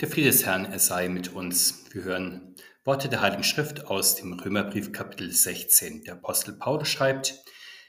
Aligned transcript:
Der 0.00 0.08
Friede 0.08 0.28
des 0.28 0.44
Herrn, 0.44 0.66
er 0.66 0.78
sei 0.78 1.08
mit 1.08 1.32
uns. 1.32 1.84
Wir 1.90 2.04
hören 2.04 2.54
Worte 2.84 3.08
der 3.08 3.22
Heiligen 3.22 3.44
Schrift 3.44 3.86
aus 3.86 4.14
dem 4.14 4.34
Römerbrief 4.34 4.92
Kapitel 4.92 5.32
16. 5.32 6.04
Der 6.04 6.14
Apostel 6.14 6.52
Paulus 6.52 6.88
schreibt, 6.88 7.42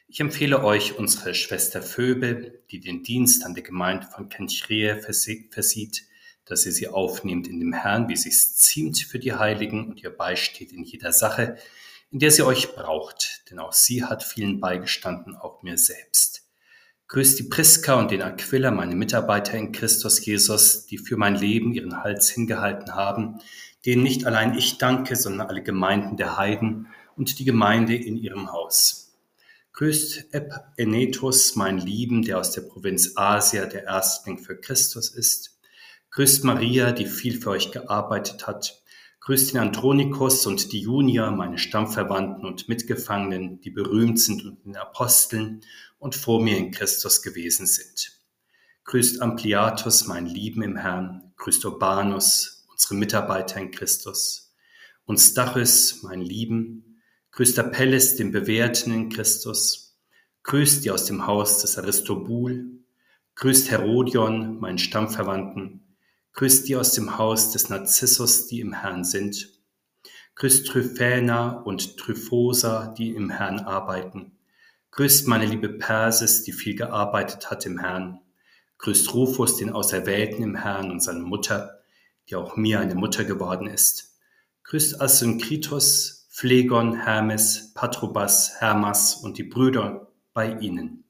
ich 0.07 0.21
empfehle 0.21 0.63
euch 0.63 0.97
unsere 0.97 1.35
Schwester 1.35 1.81
Phoebe, 1.81 2.61
die 2.71 2.79
den 2.79 3.03
Dienst 3.03 3.45
an 3.45 3.55
der 3.55 3.63
Gemeinde 3.63 4.07
von 4.07 4.29
Kenchrea 4.29 4.97
versieht, 4.99 6.07
dass 6.45 6.65
ihr 6.65 6.71
sie 6.71 6.87
aufnehmt 6.87 7.47
in 7.49 7.59
dem 7.59 7.73
Herrn, 7.73 8.07
wie 8.07 8.13
es 8.13 8.23
sich 8.23 8.55
ziemt 8.55 8.99
für 8.99 9.19
die 9.19 9.33
Heiligen 9.33 9.89
und 9.89 10.01
ihr 10.01 10.15
beisteht 10.15 10.71
in 10.71 10.85
jeder 10.85 11.11
Sache, 11.11 11.57
in 12.09 12.19
der 12.19 12.31
sie 12.31 12.43
euch 12.43 12.73
braucht, 12.73 13.43
denn 13.51 13.59
auch 13.59 13.73
sie 13.73 14.05
hat 14.05 14.23
vielen 14.23 14.61
beigestanden, 14.61 15.35
auch 15.35 15.61
mir 15.61 15.77
selbst. 15.77 16.46
Grüßt 17.09 17.39
die 17.39 17.43
Priska 17.43 17.93
und 17.93 18.11
den 18.11 18.21
Aquila, 18.21 18.69
meine 18.69 18.93
Mitarbeiter 18.93 19.57
in 19.57 19.71
Christus 19.71 20.25
Jesus, 20.25 20.87
die 20.87 20.97
für 20.97 21.15
mein 21.15 21.35
Leben 21.35 21.73
ihren 21.73 22.03
Hals 22.03 22.29
hingehalten 22.29 22.95
haben, 22.95 23.39
denen 23.85 24.03
nicht 24.03 24.25
allein 24.25 24.57
ich 24.57 24.77
danke, 24.77 25.15
sondern 25.15 25.47
alle 25.47 25.63
Gemeinden 25.63 26.17
der 26.17 26.35
Heiden 26.35 26.87
und 27.15 27.39
die 27.39 27.45
Gemeinde 27.45 27.95
in 27.95 28.17
ihrem 28.17 28.51
Haus. 28.51 29.15
Grüßt 29.71 30.27
Enetus, 30.75 31.55
mein 31.55 31.77
Lieben, 31.77 32.23
der 32.23 32.39
aus 32.39 32.51
der 32.51 32.63
Provinz 32.63 33.13
Asia 33.15 33.67
der 33.67 33.85
Erstling 33.85 34.39
für 34.39 34.57
Christus 34.57 35.09
ist. 35.09 35.61
Grüßt 36.11 36.43
Maria, 36.43 36.91
die 36.91 37.05
viel 37.05 37.39
für 37.39 37.51
euch 37.51 37.71
gearbeitet 37.71 38.47
hat. 38.47 38.81
Grüßt 39.21 39.53
den 39.53 39.61
Andronikus 39.61 40.45
und 40.45 40.73
die 40.73 40.81
Junia, 40.81 41.31
meine 41.31 41.57
Stammverwandten 41.57 42.45
und 42.45 42.67
Mitgefangenen, 42.67 43.61
die 43.61 43.71
berühmt 43.71 44.19
sind 44.19 44.43
und 44.43 44.65
den 44.65 44.75
Aposteln 44.75 45.61
und 45.99 46.15
vor 46.15 46.41
mir 46.41 46.57
in 46.57 46.71
Christus 46.71 47.21
gewesen 47.21 47.67
sind. 47.67 48.19
Grüßt 48.85 49.21
Ampliatus, 49.21 50.07
mein 50.07 50.25
Lieben 50.25 50.61
im 50.61 50.77
Herrn, 50.77 51.33
grüßt 51.37 51.65
Urbanus, 51.65 52.65
unsere 52.71 52.95
Mitarbeiter 52.95 53.59
in 53.59 53.71
Christus, 53.71 54.55
und 55.05 55.17
Stachys, 55.17 56.03
mein 56.03 56.21
Lieben, 56.21 57.01
grüßt 57.31 57.59
Apelles, 57.59 58.15
den 58.15 58.31
Bewährten 58.31 58.93
in 58.93 59.09
Christus, 59.09 59.97
grüßt 60.43 60.85
die 60.85 60.91
aus 60.91 61.05
dem 61.05 61.27
Haus 61.27 61.59
des 61.59 61.77
Aristobul, 61.77 62.79
grüßt 63.35 63.71
Herodion, 63.71 64.59
meinen 64.59 64.77
Stammverwandten, 64.77 65.95
grüßt 66.33 66.67
die 66.67 66.75
aus 66.75 66.93
dem 66.93 67.17
Haus 67.17 67.51
des 67.51 67.69
Narzissus, 67.69 68.47
die 68.47 68.59
im 68.59 68.73
Herrn 68.73 69.03
sind, 69.03 69.49
grüßt 70.35 70.67
Tryphäna 70.67 71.61
und 71.61 71.97
Tryphosa, 71.97 72.93
die 72.97 73.09
im 73.09 73.29
Herrn 73.29 73.59
arbeiten, 73.59 74.36
Grüßt 74.91 75.27
meine 75.27 75.45
liebe 75.45 75.69
Persis, 75.69 76.43
die 76.43 76.51
viel 76.51 76.75
gearbeitet 76.75 77.51
hat 77.51 77.65
im 77.65 77.79
Herrn. 77.79 78.19
Grüßt 78.79 79.13
Rufus, 79.13 79.57
den 79.57 79.71
Auserwählten 79.71 80.43
im 80.43 80.55
Herrn 80.55 80.91
und 80.91 81.01
seine 81.01 81.19
Mutter, 81.19 81.81
die 82.29 82.35
auch 82.35 82.55
mir 82.55 82.79
eine 82.79 82.95
Mutter 82.95 83.23
geworden 83.23 83.67
ist. 83.67 84.15
Grüßt 84.63 85.01
Asynkritos, 85.01 86.27
Phlegon, 86.29 86.93
Hermes, 86.93 87.73
Patrobas, 87.73 88.59
Hermas 88.59 89.15
und 89.15 89.37
die 89.37 89.43
Brüder 89.43 90.11
bei 90.33 90.57
ihnen. 90.59 91.03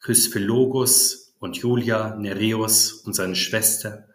Grüßt 0.00 0.32
Philogus 0.32 1.34
und 1.38 1.56
Julia, 1.56 2.16
Nereus 2.16 2.92
und 2.92 3.14
seine 3.14 3.36
Schwester 3.36 4.08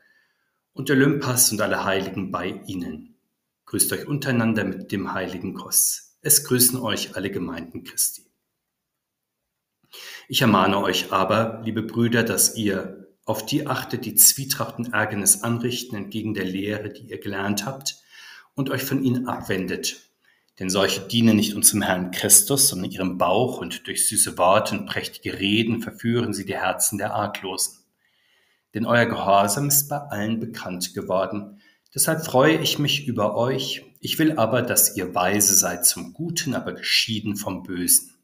und 0.74 0.90
Olympas 0.92 1.52
und 1.52 1.62
alle 1.62 1.84
Heiligen 1.86 2.32
bei 2.32 2.62
ihnen. 2.68 3.16
Grüßt 3.66 3.92
euch 3.94 4.08
untereinander 4.08 4.64
mit 4.64 4.92
dem 4.92 5.14
heiligen 5.14 5.54
Kuss. 5.56 6.18
Es 6.22 6.44
grüßen 6.44 6.80
euch 6.80 7.16
alle 7.16 7.32
Gemeinden 7.32 7.84
Christi. 7.84 8.25
Ich 10.28 10.42
ermahne 10.42 10.82
euch 10.82 11.12
aber, 11.12 11.62
liebe 11.64 11.84
Brüder, 11.84 12.24
dass 12.24 12.56
ihr 12.56 13.08
auf 13.26 13.46
die 13.46 13.68
achtet, 13.68 14.06
die 14.06 14.16
Zwietracht 14.16 14.78
und 14.78 14.94
Ärgernis 14.94 15.44
anrichten 15.44 15.96
entgegen 15.96 16.34
der 16.34 16.46
Lehre, 16.46 16.90
die 16.90 17.10
ihr 17.10 17.20
gelernt 17.20 17.66
habt, 17.66 17.98
und 18.54 18.70
euch 18.70 18.84
von 18.84 19.04
ihnen 19.04 19.28
abwendet. 19.28 20.02
Denn 20.60 20.70
solche 20.70 21.02
dienen 21.02 21.36
nicht 21.36 21.56
unserem 21.56 21.82
Herrn 21.82 22.12
Christus, 22.12 22.70
sondern 22.70 22.92
ihrem 22.92 23.18
Bauch, 23.18 23.60
und 23.60 23.88
durch 23.88 24.08
süße 24.08 24.38
Worte 24.38 24.78
und 24.78 24.86
prächtige 24.86 25.40
Reden 25.40 25.82
verführen 25.82 26.34
sie 26.34 26.46
die 26.46 26.56
Herzen 26.56 26.98
der 26.98 27.14
Arglosen. 27.14 27.80
Denn 28.74 28.86
euer 28.86 29.06
Gehorsam 29.06 29.68
ist 29.68 29.90
bei 29.90 29.98
allen 29.98 30.40
bekannt 30.40 30.94
geworden. 30.94 31.62
Deshalb 31.94 32.26
freue 32.26 32.58
ich 32.58 32.78
mich 32.78 33.08
über 33.08 33.36
euch. 33.36 33.86
Ich 34.02 34.20
will 34.20 34.38
aber, 34.38 34.62
dass 34.62 34.96
ihr 34.96 35.16
weise 35.16 35.56
seid 35.56 35.86
zum 35.86 36.14
Guten, 36.14 36.54
aber 36.54 36.74
geschieden 36.74 37.38
vom 37.38 37.64
Bösen. 37.64 38.15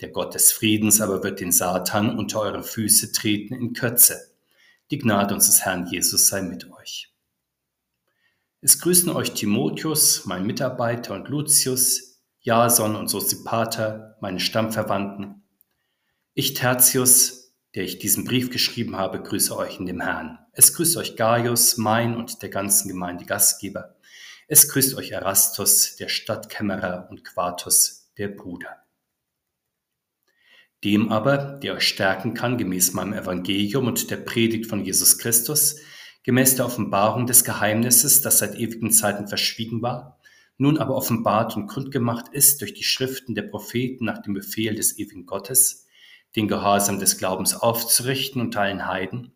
Der 0.00 0.08
Gott 0.08 0.34
des 0.34 0.50
Friedens 0.52 1.00
aber 1.00 1.22
wird 1.22 1.40
den 1.40 1.52
Satan 1.52 2.18
unter 2.18 2.40
eure 2.40 2.62
Füße 2.62 3.12
treten 3.12 3.54
in 3.54 3.74
Kürze. 3.74 4.30
Die 4.90 4.98
Gnade 4.98 5.34
unseres 5.34 5.64
Herrn 5.64 5.86
Jesus 5.86 6.28
sei 6.28 6.42
mit 6.42 6.70
euch. 6.70 7.12
Es 8.62 8.78
grüßen 8.80 9.10
euch 9.10 9.32
Timotheus, 9.32 10.24
mein 10.24 10.46
Mitarbeiter, 10.46 11.14
und 11.14 11.28
Lucius, 11.28 12.20
Jason 12.40 12.96
und 12.96 13.08
Sosipater, 13.08 14.16
meine 14.20 14.40
Stammverwandten. 14.40 15.42
Ich, 16.34 16.54
Tertius, 16.54 17.54
der 17.74 17.84
ich 17.84 17.98
diesen 17.98 18.24
Brief 18.24 18.50
geschrieben 18.50 18.96
habe, 18.96 19.22
grüße 19.22 19.56
euch 19.56 19.78
in 19.78 19.86
dem 19.86 20.00
Herrn. 20.00 20.38
Es 20.52 20.74
grüßt 20.74 20.96
euch 20.96 21.16
Gaius, 21.16 21.76
mein 21.76 22.16
und 22.16 22.42
der 22.42 22.48
ganzen 22.48 22.88
Gemeinde 22.88 23.26
Gastgeber. 23.26 23.96
Es 24.48 24.68
grüßt 24.68 24.96
euch 24.96 25.10
Erastus, 25.10 25.96
der 25.96 26.08
Stadtkämmerer, 26.08 27.08
und 27.10 27.24
Quartus, 27.24 28.10
der 28.18 28.28
Bruder. 28.28 28.80
Dem 30.84 31.12
aber, 31.12 31.36
der 31.36 31.74
euch 31.74 31.86
stärken 31.86 32.34
kann, 32.34 32.56
gemäß 32.56 32.94
meinem 32.94 33.12
Evangelium 33.12 33.86
und 33.86 34.10
der 34.10 34.16
Predigt 34.16 34.66
von 34.66 34.84
Jesus 34.84 35.18
Christus, 35.18 35.76
gemäß 36.22 36.56
der 36.56 36.66
Offenbarung 36.66 37.26
des 37.26 37.44
Geheimnisses, 37.44 38.22
das 38.22 38.38
seit 38.38 38.54
ewigen 38.54 38.90
Zeiten 38.90 39.28
verschwiegen 39.28 39.82
war, 39.82 40.18
nun 40.56 40.78
aber 40.78 40.94
offenbart 40.94 41.56
und 41.56 41.68
kundgemacht 41.68 42.28
ist 42.28 42.60
durch 42.60 42.74
die 42.74 42.82
Schriften 42.82 43.34
der 43.34 43.42
Propheten 43.42 44.04
nach 44.04 44.22
dem 44.22 44.34
Befehl 44.34 44.74
des 44.74 44.98
ewigen 44.98 45.26
Gottes, 45.26 45.86
den 46.36 46.48
Gehorsam 46.48 46.98
des 46.98 47.18
Glaubens 47.18 47.54
aufzurichten 47.54 48.40
unter 48.40 48.62
allen 48.62 48.86
Heiden, 48.86 49.32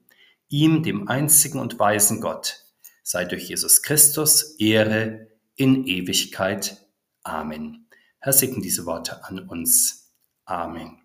ihm, 0.49 0.83
dem 0.83 1.09
einzigen 1.09 1.59
und 1.59 1.79
weisen 1.79 2.21
Gott, 2.21 2.67
sei 3.03 3.25
durch 3.25 3.49
Jesus 3.49 3.83
Christus 3.83 4.57
Ehre 4.59 5.29
in 5.57 5.87
Ewigkeit. 5.87 6.87
Amen. 7.23 7.87
Herr, 8.21 8.33
segne 8.33 8.63
diese 8.63 8.87
Worte 8.87 9.25
an 9.25 9.41
uns. 9.41 10.13
Amen. 10.45 11.04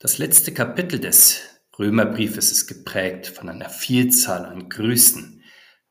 Das 0.00 0.18
letzte 0.18 0.54
Kapitel 0.54 1.00
des 1.00 1.40
Römerbriefes 1.76 2.52
ist 2.52 2.68
geprägt 2.68 3.26
von 3.26 3.48
einer 3.48 3.68
Vielzahl 3.68 4.44
an 4.44 4.68
Grüßen. 4.68 5.42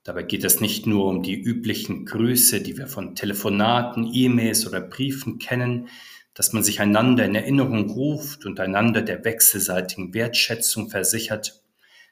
Dabei 0.04 0.24
geht 0.24 0.46
es 0.46 0.62
nicht 0.62 0.88
nur 0.88 1.08
um 1.08 1.24
die 1.24 1.38
üblichen 1.38 2.06
Grüße, 2.06 2.62
die 2.62 2.78
wir 2.78 2.88
von 2.88 3.16
Telefonaten, 3.16 4.10
E-Mails 4.14 4.66
oder 4.66 4.80
Briefen 4.80 5.40
kennen, 5.40 5.90
dass 6.34 6.54
man 6.54 6.64
sich 6.64 6.80
einander 6.80 7.26
in 7.26 7.36
Erinnerung 7.36 7.90
ruft 7.90 8.46
und 8.46 8.62
einander 8.62 9.02
der 9.02 9.26
wechselseitigen 9.26 10.14
Wertschätzung 10.14 10.90
versichert, 10.90 11.62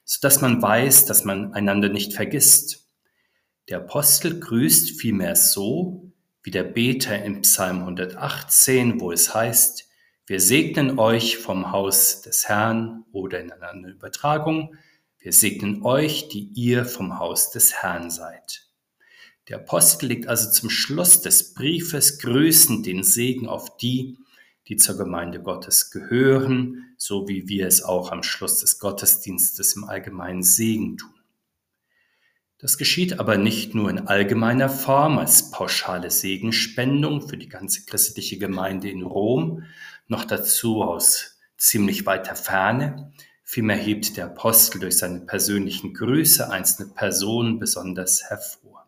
so 0.03 0.19
dass 0.21 0.41
man 0.41 0.61
weiß, 0.61 1.05
dass 1.05 1.23
man 1.23 1.53
einander 1.53 1.87
nicht 1.87 2.11
vergisst. 2.11 2.89
Der 3.69 3.77
Apostel 3.77 4.41
grüßt 4.41 4.99
vielmehr 4.99 5.37
so, 5.37 6.11
wie 6.43 6.51
der 6.51 6.63
Beter 6.63 7.23
im 7.23 7.43
Psalm 7.43 7.79
118, 7.79 8.99
wo 8.99 9.13
es 9.13 9.33
heißt, 9.33 9.85
wir 10.27 10.39
segnen 10.39 10.97
euch 10.97 11.37
vom 11.37 11.71
Haus 11.71 12.21
des 12.21 12.49
Herrn 12.49 13.05
oder 13.11 13.39
in 13.39 13.51
einer 13.51 13.69
anderen 13.69 13.95
Übertragung, 13.95 14.75
wir 15.19 15.33
segnen 15.33 15.83
euch, 15.83 16.29
die 16.29 16.51
ihr 16.55 16.85
vom 16.85 17.19
Haus 17.19 17.51
des 17.51 17.73
Herrn 17.73 18.09
seid. 18.09 18.67
Der 19.47 19.57
Apostel 19.57 20.07
legt 20.07 20.27
also 20.27 20.49
zum 20.49 20.69
Schluss 20.71 21.21
des 21.21 21.53
Briefes 21.53 22.17
grüßend 22.19 22.85
den 22.85 23.03
Segen 23.03 23.47
auf 23.47 23.77
die, 23.77 24.17
die 24.67 24.77
zur 24.77 24.97
Gemeinde 24.97 25.41
Gottes 25.41 25.91
gehören, 25.91 26.95
so 26.97 27.27
wie 27.27 27.47
wir 27.47 27.67
es 27.67 27.83
auch 27.83 28.11
am 28.11 28.23
Schluss 28.23 28.61
des 28.61 28.79
Gottesdienstes 28.79 29.75
im 29.75 29.83
allgemeinen 29.83 30.41
Segen 30.41 30.97
tun. 30.97 31.11
Das 32.57 32.79
geschieht 32.79 33.19
aber 33.19 33.37
nicht 33.37 33.75
nur 33.75 33.91
in 33.91 34.07
allgemeiner 34.07 34.69
Form 34.69 35.19
als 35.19 35.51
pauschale 35.51 36.09
Segenspendung 36.09 37.27
für 37.27 37.37
die 37.37 37.49
ganze 37.49 37.85
christliche 37.85 38.39
Gemeinde 38.39 38.89
in 38.89 39.03
Rom, 39.03 39.63
noch 40.07 40.25
dazu 40.25 40.83
aus 40.83 41.37
ziemlich 41.57 42.05
weiter 42.05 42.35
Ferne. 42.35 43.11
Vielmehr 43.43 43.77
hebt 43.77 44.17
der 44.17 44.25
Apostel 44.25 44.79
durch 44.79 44.97
seine 44.97 45.21
persönlichen 45.21 45.93
Grüße 45.93 46.49
einzelne 46.49 46.89
Personen 46.93 47.59
besonders 47.59 48.23
hervor. 48.29 48.87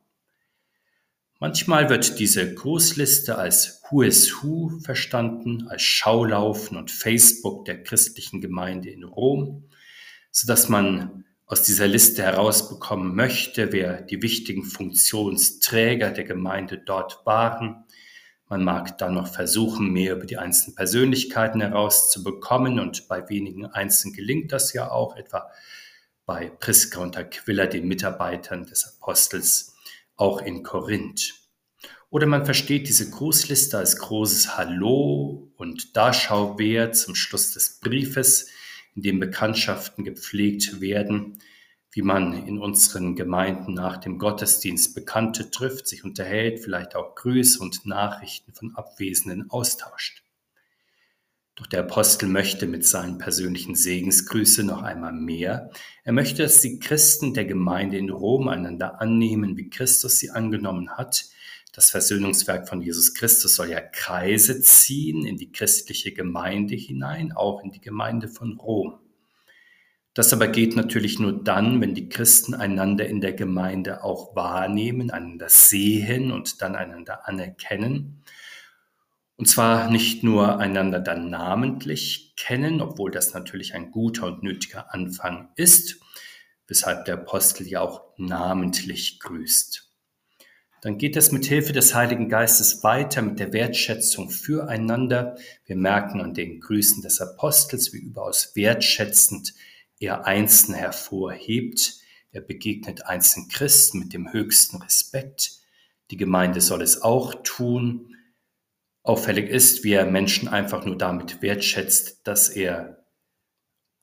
Manchmal 1.40 1.90
wird 1.90 2.18
diese 2.20 2.56
Grußliste 2.56 3.38
als 3.38 3.84
Who 3.90 4.02
is 4.02 4.42
Who 4.42 4.80
verstanden, 4.84 5.68
als 5.68 5.84
Schaulaufen 5.84 6.78
und 6.78 6.90
Facebook 6.90 7.66
der 7.66 7.84
christlichen 7.84 8.42
Gemeinde 8.42 8.90
in 8.90 9.04
Rom, 9.04 9.70
so 10.32 10.48
dass 10.48 10.68
man 10.68 11.26
aus 11.46 11.64
dieser 11.64 11.88
Liste 11.88 12.24
herausbekommen 12.24 13.16
möchte, 13.16 13.72
wer 13.72 14.02
die 14.02 14.22
wichtigen 14.22 14.64
Funktionsträger 14.64 16.10
der 16.12 16.24
Gemeinde 16.24 16.80
dort 16.80 17.26
waren 17.26 17.86
man 18.50 18.64
mag 18.64 18.98
dann 18.98 19.16
noch 19.16 19.28
versuchen, 19.28 19.92
mehr 19.92 20.16
über 20.16 20.26
die 20.26 20.38
einzelnen 20.38 20.76
Persönlichkeiten 20.76 21.62
herauszubekommen 21.62 22.80
und 22.80 23.08
bei 23.08 23.28
wenigen 23.30 23.66
Einzelnen 23.66 24.16
gelingt 24.16 24.52
das 24.52 24.74
ja 24.74 24.90
auch, 24.90 25.16
etwa 25.18 25.50
bei 26.26 26.50
Priska 26.50 27.00
und 27.02 27.18
Aquila, 27.18 27.68
den 27.68 27.88
Mitarbeitern 27.88 28.66
des 28.66 28.98
Apostels, 28.98 29.76
auch 30.16 30.42
in 30.42 30.64
Korinth. 30.64 31.36
Oder 32.10 32.26
man 32.26 32.46
versteht 32.46 32.88
diese 32.88 33.10
Grußliste 33.10 33.78
als 33.78 33.98
großes 33.98 34.58
Hallo 34.58 35.52
und 35.58 35.96
Darschauwehr 35.98 36.94
zum 36.94 37.16
Schluss 37.16 37.52
des 37.52 37.80
Briefes, 37.82 38.50
in 38.96 39.02
dem 39.02 39.20
Bekanntschaften 39.20 40.06
gepflegt 40.06 40.80
werden, 40.80 41.40
wie 41.92 42.02
man 42.02 42.34
in 42.48 42.60
unseren 42.60 43.16
Gemeinden 43.16 43.74
nach 43.74 43.98
dem 43.98 44.20
Gottesdienst 44.20 44.94
Bekannte 44.94 45.50
trifft, 45.50 45.88
sich 45.88 46.04
unterhält, 46.04 46.60
vielleicht 46.60 46.96
auch 46.96 47.16
Grüße 47.16 47.60
und 47.60 47.86
Nachrichten 47.86 48.54
von 48.54 48.76
Abwesenden 48.76 49.50
austauscht. 49.50 50.24
Doch 51.58 51.66
der 51.66 51.80
Apostel 51.80 52.30
möchte 52.30 52.68
mit 52.68 52.86
seinen 52.86 53.18
persönlichen 53.18 53.74
Segensgrüße 53.74 54.64
noch 54.64 54.84
einmal 54.84 55.12
mehr. 55.12 55.72
Er 56.04 56.14
möchte, 56.14 56.44
dass 56.44 56.62
die 56.62 56.78
Christen 56.78 57.34
der 57.34 57.46
Gemeinde 57.46 57.98
in 57.98 58.12
Rom 58.12 58.48
einander 58.48 59.02
annehmen, 59.02 59.58
wie 59.58 59.72
Christus 59.72 60.20
sie 60.20 60.30
angenommen 60.30 60.92
hat. 60.92 61.26
Das 61.74 61.90
Versöhnungswerk 61.90 62.70
von 62.70 62.82
Jesus 62.84 63.16
Christus 63.16 63.56
soll 63.56 63.72
ja 63.72 63.82
Kreise 63.82 64.62
ziehen 64.62 65.26
in 65.26 65.38
die 65.38 65.52
christliche 65.52 66.12
Gemeinde 66.12 66.76
hinein, 66.76 67.32
auch 67.32 67.64
in 67.64 67.72
die 67.72 67.82
Gemeinde 67.82 68.28
von 68.28 68.54
Rom. 68.60 69.00
Das 70.18 70.34
aber 70.34 70.48
geht 70.48 70.76
natürlich 70.76 71.20
nur 71.20 71.44
dann, 71.44 71.80
wenn 71.80 71.94
die 71.94 72.10
Christen 72.10 72.56
einander 72.56 73.06
in 73.06 73.22
der 73.22 73.34
Gemeinde 73.34 74.04
auch 74.04 74.36
wahrnehmen, 74.36 75.12
einander 75.12 75.48
sehen 75.48 76.32
und 76.32 76.64
dann 76.64 76.76
einander 76.76 77.28
anerkennen. 77.28 78.24
Und 79.36 79.48
zwar 79.48 79.92
nicht 79.92 80.24
nur 80.24 80.58
einander 80.58 81.00
dann 81.00 81.30
namentlich 81.30 82.34
kennen, 82.36 82.82
obwohl 82.82 83.12
das 83.12 83.36
natürlich 83.36 83.76
ein 83.76 83.92
guter 83.92 84.26
und 84.26 84.42
nötiger 84.42 84.92
Anfang 84.92 85.50
ist, 85.56 86.00
weshalb 86.66 87.06
der 87.06 87.20
Apostel 87.20 87.68
ja 87.68 87.82
auch 87.82 88.02
namentlich 88.18 89.20
grüßt. 89.20 89.88
Dann 90.82 90.98
geht 90.98 91.16
es 91.16 91.32
mit 91.32 91.46
Hilfe 91.46 91.74
des 91.74 91.94
Heiligen 91.94 92.28
Geistes 92.28 92.84
weiter 92.84 93.22
mit 93.22 93.38
der 93.38 93.54
Wertschätzung 93.54 94.32
füreinander. 94.32 95.38
Wir 95.66 95.76
merken 95.76 96.22
an 96.22 96.34
den 96.34 96.60
Grüßen 96.60 97.04
des 97.04 97.22
Apostels, 97.22 97.94
wie 97.94 98.00
überaus 98.00 98.56
wertschätzend 98.56 99.54
er 100.00 100.26
Einzelne 100.26 100.78
hervorhebt. 100.78 102.00
Er 102.32 102.42
begegnet 102.42 103.06
einzelnen 103.06 103.50
Christen 103.50 104.00
mit 104.00 104.14
dem 104.14 104.32
höchsten 104.32 104.78
Respekt. 104.82 105.60
Die 106.12 106.18
Gemeinde 106.18 106.62
soll 106.62 106.82
es 106.82 107.02
auch 107.02 107.36
tun. 107.44 108.16
Auffällig 109.04 109.50
ist, 109.50 109.84
wie 109.84 109.94
er 109.94 110.06
Menschen 110.06 110.48
einfach 110.48 110.86
nur 110.86 110.98
damit 110.98 111.42
wertschätzt, 111.42 112.28
dass 112.28 112.50
er 112.50 113.06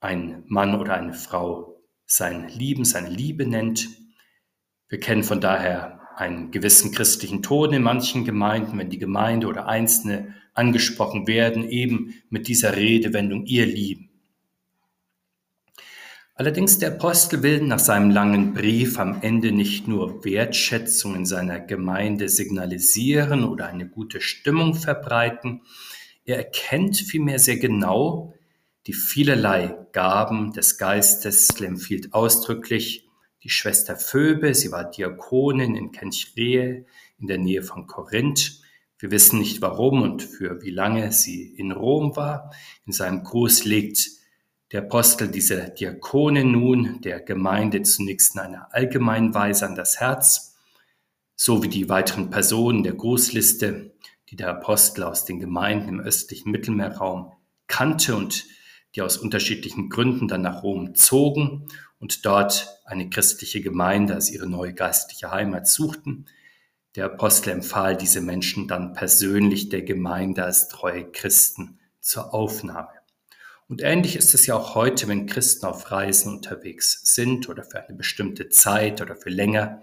ein 0.01 0.45
Mann 0.47 0.79
oder 0.81 0.95
eine 0.95 1.15
Frau 1.15 1.83
sein 2.07 2.49
Lieben, 2.49 2.85
seine 2.85 3.09
Liebe 3.09 3.47
nennt. 3.47 3.89
Wir 4.89 5.01
kennen 5.01 5.23
von 5.23 5.41
daher 5.41 6.01
einen 6.17 6.51
gewissen 6.51 6.93
christlichen 6.93 7.43
Ton 7.43 7.73
in 7.73 7.83
manchen 7.83 8.25
Gemeinden, 8.25 8.79
wenn 8.79 8.91
die 8.91 8.99
Gemeinde 8.99 9.47
oder 9.47 9.67
Einzelne 9.67 10.35
angesprochen 10.53 11.27
werden, 11.27 11.69
eben 11.69 12.15
mit 12.31 12.49
dieser 12.49 12.77
Redewendung 12.77 13.47
ihr 13.47 13.67
Lieben. 13.67 14.14
Allerdings 16.37 16.79
der 16.79 16.95
Apostel 16.95 17.45
will 17.45 17.63
nach 17.63 17.79
seinem 17.79 18.11
langen 18.11 18.55
Brief 18.55 18.99
am 18.99 19.23
Ende 19.23 19.53
nicht 19.53 19.87
nur 19.87 20.25
Wertschätzung 20.25 21.15
in 21.15 21.27
seiner 21.27 21.61
Gemeinde 21.61 22.29
signalisieren 22.29 23.45
oder 23.45 23.69
eine 23.69 23.89
gute 23.89 24.21
Stimmung 24.21 24.75
verbreiten, 24.75 25.63
er 26.25 26.39
erkennt 26.39 26.97
vielmehr 26.97 27.39
sehr 27.39 27.59
genau 27.59 28.35
die 28.87 28.95
vielerlei 28.95 29.77
Gaben 29.93 30.53
des 30.53 30.79
Geistes. 30.79 31.51
Er 31.61 31.69
empfiehlt 31.69 32.15
ausdrücklich 32.15 33.07
die 33.43 33.51
Schwester 33.51 33.97
Phoebe, 33.97 34.55
sie 34.55 34.73
war 34.73 34.91
Diakonin 34.91 35.77
in 35.77 35.93
Kenchrehe 35.93 36.87
in 37.19 37.27
der 37.27 37.39
Nähe 37.39 37.63
von 37.63 37.87
Korinth. 37.87 38.61
Wir 38.99 39.11
wissen 39.11 39.39
nicht 39.39 39.61
warum 39.61 40.03
und 40.03 40.23
für 40.23 40.63
wie 40.63 40.71
lange 40.71 41.13
sie 41.13 41.45
in 41.45 41.73
Rom 41.73 42.17
war. 42.17 42.53
In 42.87 42.93
seinem 42.93 43.23
Gruß 43.23 43.67
legt 43.67 44.14
der 44.73 44.83
Apostel 44.83 45.29
diese 45.29 45.71
Diakone 45.71 46.45
nun 46.45 47.01
der 47.03 47.21
Gemeinde 47.21 47.83
zunächst 47.83 48.35
in 48.35 48.41
einer 48.41 48.75
allgemeinen 48.75 49.35
Weise 49.35 49.67
an 49.67 49.75
das 49.75 50.01
Herz, 50.01 50.57
so 51.37 51.63
wie 51.63 51.69
die 51.69 51.89
weiteren 51.89 52.31
Personen 52.31 52.83
der 52.83 52.95
Großliste, 52.95 53.95
die 54.31 54.37
der 54.37 54.49
Apostel 54.51 55.05
aus 55.05 55.25
den 55.25 55.39
Gemeinden 55.39 55.89
im 55.89 56.01
östlichen 56.01 56.51
Mittelmeerraum 56.51 57.33
kannte 57.67 58.17
und 58.17 58.45
die 58.95 59.03
aus 59.03 59.17
unterschiedlichen 59.17 59.91
Gründen 59.91 60.29
dann 60.29 60.43
nach 60.43 60.63
Rom 60.63 60.95
zogen 60.95 61.69
und 61.99 62.25
dort 62.25 62.81
eine 62.85 63.11
christliche 63.11 63.61
Gemeinde 63.61 64.15
als 64.15 64.31
ihre 64.31 64.49
neue 64.49 64.73
geistliche 64.73 65.31
Heimat 65.31 65.67
suchten. 65.67 66.27
Der 66.97 67.07
Apostel 67.07 67.51
empfahl 67.51 67.97
diese 67.97 68.21
Menschen 68.21 68.69
dann 68.69 68.93
persönlich 68.93 69.69
der 69.69 69.83
Gemeinde 69.83 70.45
als 70.45 70.69
treue 70.69 71.11
Christen 71.11 71.81
zur 72.01 72.33
Aufnahme. 72.33 73.04
Und 73.69 73.83
ähnlich 73.83 74.17
ist 74.17 74.35
es 74.35 74.47
ja 74.47 74.57
auch 74.57 74.75
heute, 74.75 75.09
wenn 75.09 75.27
Christen 75.27 75.67
auf 75.67 75.91
Reisen 75.91 76.35
unterwegs 76.35 77.01
sind 77.05 77.49
oder 77.49 77.65
für 77.65 77.83
eine 77.83 77.97
bestimmte 77.97 78.51
Zeit 78.51 79.01
oder 79.01 79.17
für 79.17 79.31
länger 79.31 79.83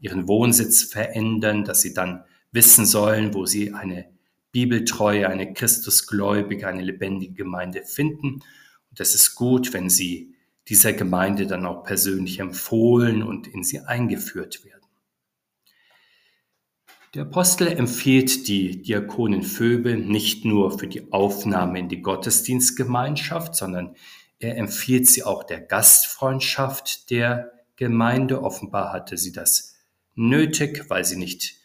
ihren 0.00 0.26
Wohnsitz 0.26 0.82
verändern, 0.82 1.64
dass 1.64 1.80
sie 1.80 1.94
dann 1.94 2.24
wissen 2.52 2.86
sollen, 2.86 3.34
wo 3.34 3.46
sie 3.46 3.72
eine 3.72 4.06
bibeltreue, 4.50 5.28
eine 5.28 5.52
Christusgläubige, 5.52 6.66
eine 6.66 6.82
lebendige 6.82 7.34
Gemeinde 7.34 7.82
finden. 7.84 8.42
Und 8.90 8.98
es 8.98 9.14
ist 9.14 9.36
gut, 9.36 9.72
wenn 9.72 9.88
sie 9.88 10.34
dieser 10.68 10.92
Gemeinde 10.92 11.46
dann 11.46 11.66
auch 11.66 11.84
persönlich 11.84 12.40
empfohlen 12.40 13.22
und 13.22 13.46
in 13.46 13.62
sie 13.62 13.80
eingeführt 13.80 14.64
werden. 14.64 14.79
Der 17.14 17.22
Apostel 17.22 17.66
empfiehlt 17.66 18.46
die 18.46 18.82
Diakonin 18.82 19.42
Phoebe 19.42 19.96
nicht 19.96 20.44
nur 20.44 20.78
für 20.78 20.86
die 20.86 21.10
Aufnahme 21.10 21.80
in 21.80 21.88
die 21.88 22.02
Gottesdienstgemeinschaft, 22.02 23.56
sondern 23.56 23.96
er 24.38 24.56
empfiehlt 24.56 25.08
sie 25.08 25.24
auch 25.24 25.42
der 25.42 25.60
Gastfreundschaft 25.60 27.10
der 27.10 27.50
Gemeinde. 27.74 28.44
Offenbar 28.44 28.92
hatte 28.92 29.16
sie 29.16 29.32
das 29.32 29.74
nötig, 30.14 30.84
weil 30.88 31.04
sie 31.04 31.16
nicht 31.16 31.56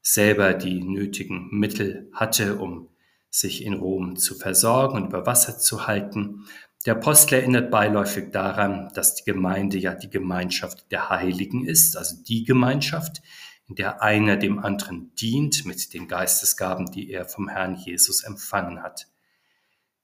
selber 0.00 0.54
die 0.54 0.82
nötigen 0.82 1.48
Mittel 1.50 2.08
hatte, 2.14 2.56
um 2.56 2.88
sich 3.28 3.62
in 3.62 3.74
Rom 3.74 4.16
zu 4.16 4.34
versorgen 4.34 4.96
und 4.96 5.08
über 5.08 5.26
Wasser 5.26 5.58
zu 5.58 5.86
halten. 5.86 6.46
Der 6.86 6.94
Apostel 6.96 7.34
erinnert 7.40 7.70
beiläufig 7.70 8.30
daran, 8.30 8.90
dass 8.94 9.16
die 9.16 9.24
Gemeinde 9.24 9.76
ja 9.76 9.94
die 9.94 10.08
Gemeinschaft 10.08 10.90
der 10.90 11.10
Heiligen 11.10 11.66
ist, 11.66 11.98
also 11.98 12.16
die 12.24 12.44
Gemeinschaft, 12.44 13.20
in 13.68 13.76
der 13.76 14.02
einer 14.02 14.36
dem 14.36 14.58
anderen 14.58 15.14
dient 15.14 15.64
mit 15.64 15.94
den 15.94 16.08
Geistesgaben, 16.08 16.90
die 16.90 17.10
er 17.10 17.26
vom 17.26 17.48
Herrn 17.48 17.76
Jesus 17.76 18.24
empfangen 18.24 18.82
hat. 18.82 19.08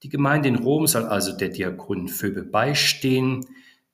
Die 0.03 0.09
Gemeinde 0.09 0.49
in 0.49 0.55
Rom 0.55 0.87
soll 0.87 1.05
also 1.05 1.31
der 1.31 1.49
Diakonin 1.49 2.07
Phoebe 2.07 2.43
beistehen, 2.43 3.45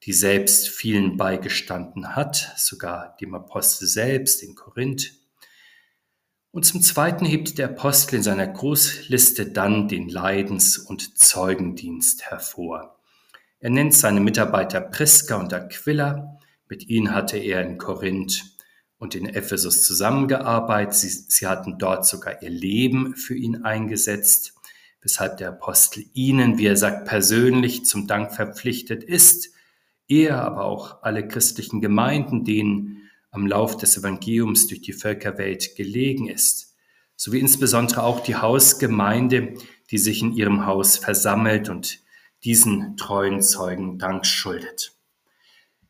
die 0.04 0.14
selbst 0.14 0.70
vielen 0.70 1.18
beigestanden 1.18 2.16
hat, 2.16 2.54
sogar 2.56 3.18
dem 3.20 3.36
Apostel 3.36 3.88
selbst 3.88 4.42
in 4.42 4.56
Korinth. 4.56 5.14
Und 6.52 6.64
zum 6.64 6.82
Zweiten 6.82 7.26
hebt 7.26 7.58
der 7.58 7.70
Apostel 7.70 8.16
in 8.16 8.24
seiner 8.24 8.48
Grußliste 8.48 9.48
dann 9.48 9.90
den 9.90 10.08
Leidens- 10.08 10.78
und 10.78 11.20
Zeugendienst 11.20 12.24
hervor. 12.30 12.98
Er 13.60 13.70
nennt 13.70 13.94
seine 13.94 14.22
Mitarbeiter 14.22 14.80
Priska 14.80 15.36
und 15.36 15.54
Aquila, 15.54 16.38
mit 16.70 16.88
ihnen 16.88 17.14
hatte 17.14 17.38
er 17.38 17.64
in 17.64 17.78
Korinth 17.78 18.57
und 19.00 19.16
in 19.16 19.27
Ephesus 19.27 19.84
zusammengearbeitet. 19.84 20.96
Sie, 20.96 21.10
sie 21.10 21.48
hatten 21.48 21.77
dort 21.77 22.06
sogar 22.06 22.42
ihr 22.42 22.50
Leben 22.50 23.16
für 23.16 23.36
ihn 23.36 23.63
eingesetzt, 23.63 24.54
weshalb 25.01 25.38
der 25.38 25.50
Apostel 25.50 26.06
ihnen, 26.13 26.58
wie 26.58 26.66
er 26.66 26.77
sagt, 26.77 27.08
persönlich 27.08 27.86
zum 27.86 28.08
Dank 28.08 28.34
verpflichtet 28.34 29.04
ist. 29.04 29.51
Er, 30.08 30.42
aber 30.42 30.66
auch 30.66 31.04
alle 31.04 31.27
christlichen 31.27 31.82
Gemeinden, 31.82 32.44
denen 32.44 33.10
am 33.32 33.46
Lauf 33.46 33.77
des 33.77 33.98
Evangeliums 33.98 34.68
durch 34.68 34.82
die 34.82 34.94
Völkerwelt 34.94 35.75
gelegen 35.75 36.27
ist, 36.27 36.75
sowie 37.16 37.39
insbesondere 37.39 38.04
auch 38.04 38.22
die 38.22 38.36
Hausgemeinde, 38.36 39.54
die 39.92 39.98
sich 39.98 40.22
in 40.22 40.34
ihrem 40.34 40.66
Haus 40.66 40.98
versammelt 40.98 41.70
und 41.70 42.00
diesen 42.44 42.98
treuen 42.98 43.42
Zeugen 43.42 43.98
Dank 43.98 44.25
schuldet. 44.25 44.97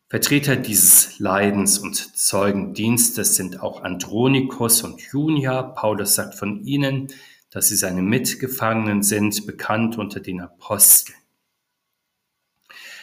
Vertreter 0.10 0.56
dieses 0.56 1.20
Leidens- 1.20 1.80
und 1.80 2.18
Zeugendienstes 2.18 3.36
sind 3.36 3.62
auch 3.62 3.84
Andronikus 3.84 4.82
und 4.84 5.02
Junia. 5.02 5.62
Paulus 5.64 6.16
sagt 6.16 6.36
von 6.36 6.64
ihnen, 6.64 7.10
dass 7.50 7.68
sie 7.68 7.76
seine 7.76 8.02
Mitgefangenen 8.02 9.04
sind, 9.04 9.46
bekannt 9.46 9.98
unter 9.98 10.22
den 10.22 10.40
Aposteln. 10.40 11.18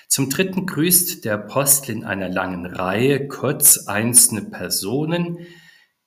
Zum 0.09 0.31
Dritten 0.31 0.65
grüßt 0.65 1.27
der 1.27 1.35
Apostel 1.35 1.91
in 1.93 2.05
einer 2.05 2.31
langen 2.31 2.65
Reihe 2.65 3.29
kurz 3.29 3.87
einzelne 3.87 4.43
Personen. 4.43 5.47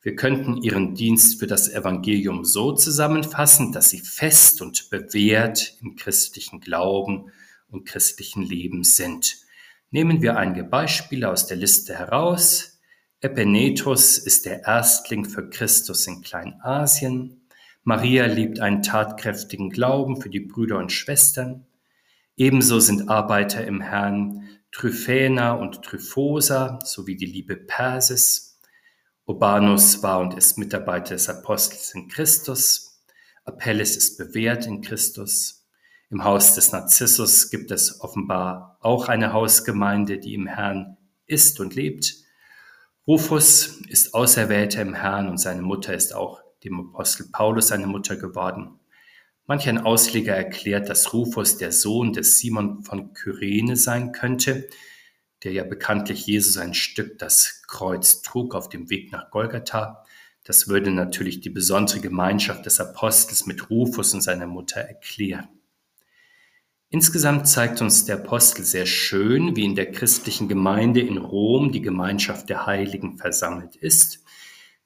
Wir 0.01 0.16
könnten 0.16 0.58
ihren 0.63 0.96
Dienst 0.96 1.39
für 1.39 1.46
das 1.46 1.70
Evangelium 1.70 2.44
so 2.44 2.72
zusammenfassen, 2.72 3.72
dass 3.72 3.92
sie 3.92 4.00
fest 4.00 4.63
und 4.63 4.89
bewährt 4.89 5.77
im 5.80 5.96
christlichen 5.96 6.60
Glauben 6.60 7.32
und 7.70 7.86
christlichen 7.86 8.42
Leben 8.42 8.84
sind. 8.84 9.47
Nehmen 9.89 10.22
wir 10.22 10.36
einige 10.36 10.65
Beispiele 10.65 11.29
aus 11.29 11.48
der 11.48 11.56
Liste 11.56 11.98
heraus. 11.98 12.77
Epenetus 13.22 14.17
ist 14.17 14.46
der 14.46 14.63
Erstling 14.65 15.24
für 15.24 15.50
Christus 15.50 16.06
in 16.08 16.22
Kleinasien. 16.22 17.48
Maria 17.84 18.25
liebt 18.25 18.60
einen 18.60 18.82
tatkräftigen 18.84 19.70
Glauben 19.70 20.22
für 20.22 20.29
die 20.29 20.41
Brüder 20.41 20.77
und 20.77 20.91
Schwestern. 20.91 21.65
Ebenso 22.36 22.82
sind 22.82 23.10
Arbeiter 23.10 23.65
im 23.65 23.79
Herrn 23.79 24.50
Tryphäna 24.74 25.53
und 25.53 25.84
Tryphosa 25.84 26.79
sowie 26.84 27.15
die 27.15 27.25
liebe 27.25 27.56
Persis. 27.56 28.60
Urbanus 29.25 30.03
war 30.03 30.20
und 30.20 30.34
ist 30.34 30.58
Mitarbeiter 30.58 31.15
des 31.15 31.29
Apostels 31.29 31.96
in 31.96 32.10
Christus. 32.10 33.01
Apelles 33.46 33.96
ist 33.96 34.17
bewährt 34.17 34.67
in 34.67 34.82
Christus. 34.82 35.57
Im 36.10 36.24
Haus 36.24 36.56
des 36.56 36.72
Narzissus 36.72 37.50
gibt 37.50 37.70
es 37.70 38.00
offenbar 38.00 38.78
auch 38.80 39.10
eine 39.10 39.34
Hausgemeinde, 39.34 40.20
die 40.20 40.36
im 40.36 40.48
Herrn 40.48 40.96
ist 41.26 41.60
und 41.60 41.76
lebt. 41.76 42.16
Rufus 43.06 43.82
ist 43.90 44.14
Auserwählter 44.14 44.82
im 44.82 44.94
Herrn 44.94 45.28
und 45.28 45.38
seine 45.38 45.62
Mutter 45.62 45.94
ist 45.94 46.16
auch 46.16 46.42
dem 46.64 46.80
Apostel 46.80 47.28
Paulus 47.32 47.68
seine 47.68 47.88
Mutter 47.88 48.16
geworden. 48.16 48.80
Manch 49.48 49.68
ein 49.68 49.80
Ausleger 49.80 50.34
erklärt, 50.34 50.88
dass 50.88 51.14
Rufus 51.14 51.58
der 51.58 51.74
Sohn 51.74 52.14
des 52.14 52.40
Simon 52.40 52.84
von 52.84 53.14
Kyrene 53.14 53.76
sein 53.76 54.14
könnte, 54.14 54.70
der 55.44 55.52
ja 55.52 55.66
bekanntlich 55.66 56.26
Jesus 56.26 56.58
ein 56.58 56.74
Stück 56.74 57.20
das 57.20 57.64
Kreuz 57.68 58.22
trug 58.22 58.56
auf 58.56 58.70
dem 58.70 58.90
Weg 58.90 59.12
nach 59.12 59.30
Golgatha. 59.30 60.06
Das 60.46 60.70
würde 60.70 60.92
natürlich 60.92 61.42
die 61.42 61.50
besondere 61.50 62.00
Gemeinschaft 62.00 62.66
des 62.66 62.80
Apostels 62.80 63.46
mit 63.46 63.70
Rufus 63.70 64.14
und 64.14 64.22
seiner 64.22 64.48
Mutter 64.48 64.80
erklären. 64.80 65.50
Insgesamt 66.89 67.50
zeigt 67.50 67.82
uns 67.82 68.06
der 68.06 68.15
Apostel 68.15 68.63
sehr 68.63 68.86
schön, 68.86 69.58
wie 69.58 69.65
in 69.65 69.75
der 69.75 69.91
christlichen 69.91 70.48
Gemeinde 70.48 71.01
in 71.01 71.17
Rom 71.17 71.74
die 71.74 71.82
Gemeinschaft 71.82 72.48
der 72.48 72.65
Heiligen 72.65 73.17
versammelt 73.17 73.75
ist. 73.75 74.24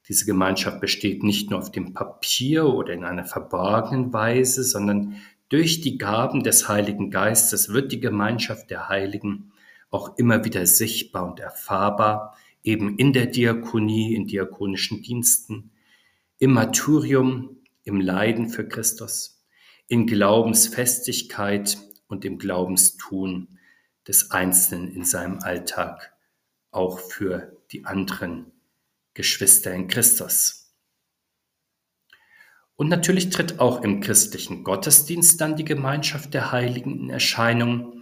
Diese 0.09 0.25
Gemeinschaft 0.25 0.81
besteht 0.81 1.21
nicht 1.21 1.51
nur 1.51 1.59
auf 1.59 1.71
dem 1.71 1.93
Papier 1.93 2.65
oder 2.65 2.93
in 2.93 3.03
einer 3.03 3.23
verborgenen 3.23 4.11
Weise, 4.13 4.63
sondern 4.63 5.17
durch 5.49 5.81
die 5.81 5.99
Gaben 5.99 6.41
des 6.41 6.67
Heiligen 6.67 7.11
Geistes 7.11 7.69
wird 7.69 7.91
die 7.91 7.99
Gemeinschaft 7.99 8.71
der 8.71 8.89
Heiligen 8.89 9.51
auch 9.91 10.17
immer 10.17 10.43
wieder 10.43 10.65
sichtbar 10.65 11.29
und 11.29 11.39
erfahrbar, 11.39 12.35
eben 12.63 12.97
in 12.97 13.13
der 13.13 13.27
Diakonie, 13.27 14.15
in 14.15 14.25
diakonischen 14.25 15.03
Diensten, 15.03 15.69
im 16.39 16.53
Martyrium, 16.53 17.57
im 17.83 18.01
Leiden 18.01 18.49
für 18.49 18.67
Christus, 18.67 19.43
in 19.87 20.07
Glaubensfestigkeit 20.07 21.77
und 22.11 22.25
im 22.25 22.37
Glaubenstun 22.37 23.57
des 24.07 24.31
Einzelnen 24.31 24.93
in 24.93 25.05
seinem 25.05 25.39
Alltag, 25.39 26.13
auch 26.71 26.99
für 26.99 27.57
die 27.71 27.85
anderen 27.85 28.51
Geschwister 29.13 29.73
in 29.73 29.87
Christus. 29.87 30.73
Und 32.75 32.89
natürlich 32.89 33.29
tritt 33.29 33.59
auch 33.59 33.83
im 33.83 34.01
christlichen 34.01 34.63
Gottesdienst 34.63 35.39
dann 35.39 35.55
die 35.55 35.65
Gemeinschaft 35.65 36.33
der 36.33 36.51
Heiligen 36.51 36.99
in 36.99 37.09
Erscheinung, 37.09 38.01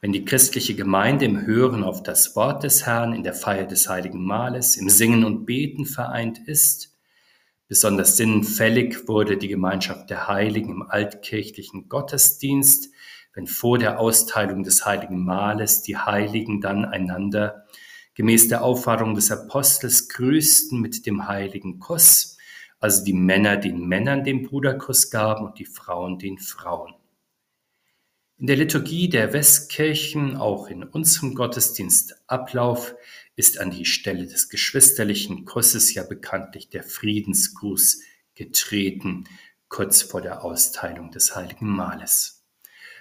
wenn 0.00 0.12
die 0.12 0.24
christliche 0.24 0.74
Gemeinde 0.74 1.24
im 1.24 1.46
Hören 1.46 1.82
auf 1.82 2.02
das 2.02 2.36
Wort 2.36 2.62
des 2.62 2.86
Herrn, 2.86 3.12
in 3.12 3.24
der 3.24 3.34
Feier 3.34 3.66
des 3.66 3.88
heiligen 3.88 4.22
Mahles, 4.24 4.76
im 4.76 4.88
Singen 4.88 5.24
und 5.24 5.46
Beten 5.46 5.86
vereint 5.86 6.38
ist. 6.46 6.94
Besonders 7.66 8.16
sinnfällig 8.16 9.08
wurde 9.08 9.36
die 9.36 9.48
Gemeinschaft 9.48 10.10
der 10.10 10.28
Heiligen 10.28 10.70
im 10.70 10.82
altkirchlichen 10.82 11.88
Gottesdienst, 11.88 12.90
wenn 13.38 13.46
vor 13.46 13.78
der 13.78 14.00
Austeilung 14.00 14.64
des 14.64 14.84
heiligen 14.84 15.24
Mahles 15.24 15.82
die 15.82 15.96
Heiligen 15.96 16.60
dann 16.60 16.84
einander 16.84 17.66
gemäß 18.14 18.48
der 18.48 18.64
Aufforderung 18.64 19.14
des 19.14 19.30
Apostels 19.30 20.08
grüßten 20.08 20.80
mit 20.80 21.06
dem 21.06 21.28
heiligen 21.28 21.78
Kuss, 21.78 22.36
also 22.80 23.04
die 23.04 23.12
Männer 23.12 23.56
den 23.56 23.86
Männern 23.86 24.24
den 24.24 24.42
Bruderkuss 24.42 25.12
gaben 25.12 25.46
und 25.46 25.60
die 25.60 25.66
Frauen 25.66 26.18
den 26.18 26.38
Frauen. 26.38 26.94
In 28.38 28.48
der 28.48 28.56
Liturgie 28.56 29.08
der 29.08 29.32
Westkirchen, 29.32 30.36
auch 30.36 30.66
in 30.66 30.82
unserem 30.82 31.36
Gottesdienstablauf, 31.36 32.96
ist 33.36 33.60
an 33.60 33.70
die 33.70 33.84
Stelle 33.84 34.26
des 34.26 34.48
geschwisterlichen 34.48 35.44
Kusses 35.44 35.94
ja 35.94 36.02
bekanntlich 36.02 36.70
der 36.70 36.82
Friedensgruß 36.82 38.02
getreten, 38.34 39.28
kurz 39.68 40.02
vor 40.02 40.22
der 40.22 40.42
Austeilung 40.44 41.12
des 41.12 41.36
heiligen 41.36 41.68
Mahles. 41.68 42.37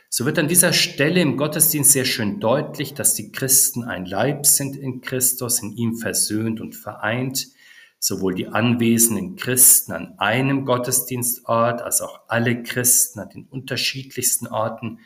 So 0.09 0.25
wird 0.25 0.39
an 0.39 0.47
dieser 0.47 0.71
Stelle 0.71 1.21
im 1.21 1.35
Gottesdienst 1.35 1.91
sehr 1.91 2.05
schön 2.05 2.39
deutlich, 2.39 2.93
dass 2.93 3.13
die 3.13 3.31
Christen 3.31 3.83
ein 3.83 4.05
Leib 4.05 4.45
sind 4.45 4.77
in 4.77 5.01
Christus, 5.01 5.61
in 5.61 5.75
ihm 5.75 5.97
versöhnt 5.97 6.61
und 6.61 6.75
vereint, 6.75 7.47
sowohl 7.99 8.33
die 8.33 8.47
anwesenden 8.47 9.35
Christen 9.35 9.91
an 9.91 10.17
einem 10.17 10.63
Gottesdienstort 10.63 11.81
als 11.81 12.01
auch 12.01 12.21
alle 12.29 12.63
Christen 12.63 13.19
an 13.19 13.29
den 13.29 13.45
unterschiedlichsten 13.47 14.47
Orten, 14.47 14.99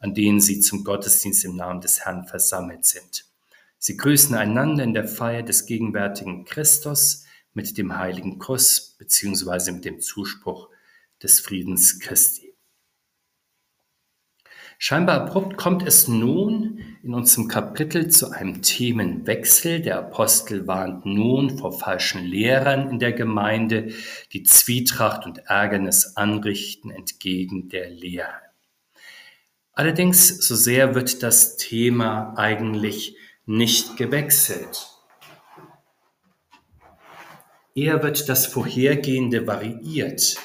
an 0.00 0.14
denen 0.14 0.40
sie 0.40 0.58
zum 0.58 0.82
Gottesdienst 0.82 1.44
im 1.44 1.54
Namen 1.54 1.80
des 1.80 2.04
Herrn 2.04 2.26
versammelt 2.26 2.84
sind. 2.84 3.26
Sie 3.78 3.96
grüßen 3.96 4.34
einander 4.34 4.82
in 4.82 4.92
der 4.92 5.06
Feier 5.06 5.44
des 5.44 5.66
gegenwärtigen 5.66 6.44
Christus 6.44 7.24
mit 7.54 7.78
dem 7.78 7.96
heiligen 7.96 8.40
Kuss 8.40 8.96
beziehungsweise 8.98 9.70
mit 9.70 9.84
dem 9.84 10.00
Zuspruch 10.00 10.68
des 11.22 11.38
Friedens 11.38 12.00
Christi. 12.00 12.47
Scheinbar 14.80 15.22
abrupt 15.22 15.56
kommt 15.56 15.84
es 15.84 16.06
nun 16.06 16.78
in 17.02 17.12
unserem 17.12 17.48
Kapitel 17.48 18.08
zu 18.10 18.30
einem 18.30 18.62
Themenwechsel. 18.62 19.80
Der 19.80 19.98
Apostel 19.98 20.68
warnt 20.68 21.04
nun 21.04 21.58
vor 21.58 21.76
falschen 21.76 22.24
Lehrern 22.24 22.88
in 22.88 23.00
der 23.00 23.12
Gemeinde, 23.12 23.92
die 24.32 24.44
Zwietracht 24.44 25.26
und 25.26 25.38
Ärgernis 25.46 26.16
anrichten 26.16 26.92
entgegen 26.92 27.68
der 27.68 27.90
Lehre. 27.90 28.40
Allerdings, 29.72 30.46
so 30.46 30.54
sehr 30.54 30.94
wird 30.94 31.24
das 31.24 31.56
Thema 31.56 32.34
eigentlich 32.36 33.16
nicht 33.46 33.96
gewechselt. 33.96 34.90
Eher 37.74 38.04
wird 38.04 38.28
das 38.28 38.46
Vorhergehende 38.46 39.44
variiert 39.44 40.38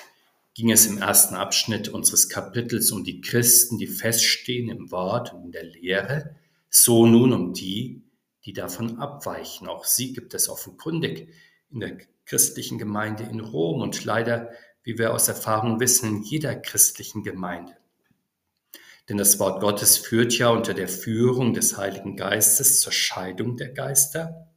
ging 0.53 0.72
es 0.72 0.86
im 0.86 1.00
ersten 1.00 1.36
Abschnitt 1.36 1.89
unseres 1.89 2.29
Kapitels 2.29 2.91
um 2.91 3.03
die 3.03 3.22
Christen, 3.22 3.77
die 3.77 3.88
feststehen 3.88 4.69
im 4.69 4.91
Wort 4.91 5.33
und 5.33 5.45
in 5.45 5.51
der 5.51 5.63
Lehre, 5.63 6.36
so 6.69 7.05
nun 7.05 7.33
um 7.33 7.53
die, 7.53 8.03
die 8.45 8.53
davon 8.53 9.00
abweichen. 9.00 9.67
Auch 9.67 9.86
sie 9.86 10.13
gibt 10.13 10.33
es 10.33 10.50
offenkundig 10.50 11.29
in 11.72 11.79
der 11.79 11.98
christlichen 12.25 12.77
Gemeinde 12.77 13.24
in 13.24 13.39
Rom 13.39 13.81
und 13.81 14.05
leider, 14.05 14.51
wie 14.83 14.98
wir 14.98 15.13
aus 15.13 15.27
Erfahrung 15.27 15.79
wissen, 15.79 16.17
in 16.17 16.24
jeder 16.24 16.55
christlichen 16.55 17.24
Gemeinde. 17.24 17.75
Denn 19.10 19.17
das 19.17 19.39
Wort 19.39 19.60
Gottes 19.60 19.98
führt 19.98 20.38
ja 20.38 20.50
unter 20.50 20.74
der 20.74 20.88
Führung 20.88 21.53
des 21.53 21.77
Heiligen 21.77 22.15
Geistes 22.15 22.79
zur 22.79 22.93
Scheidung 22.93 23.57
der 23.57 23.69
Geister, 23.69 24.48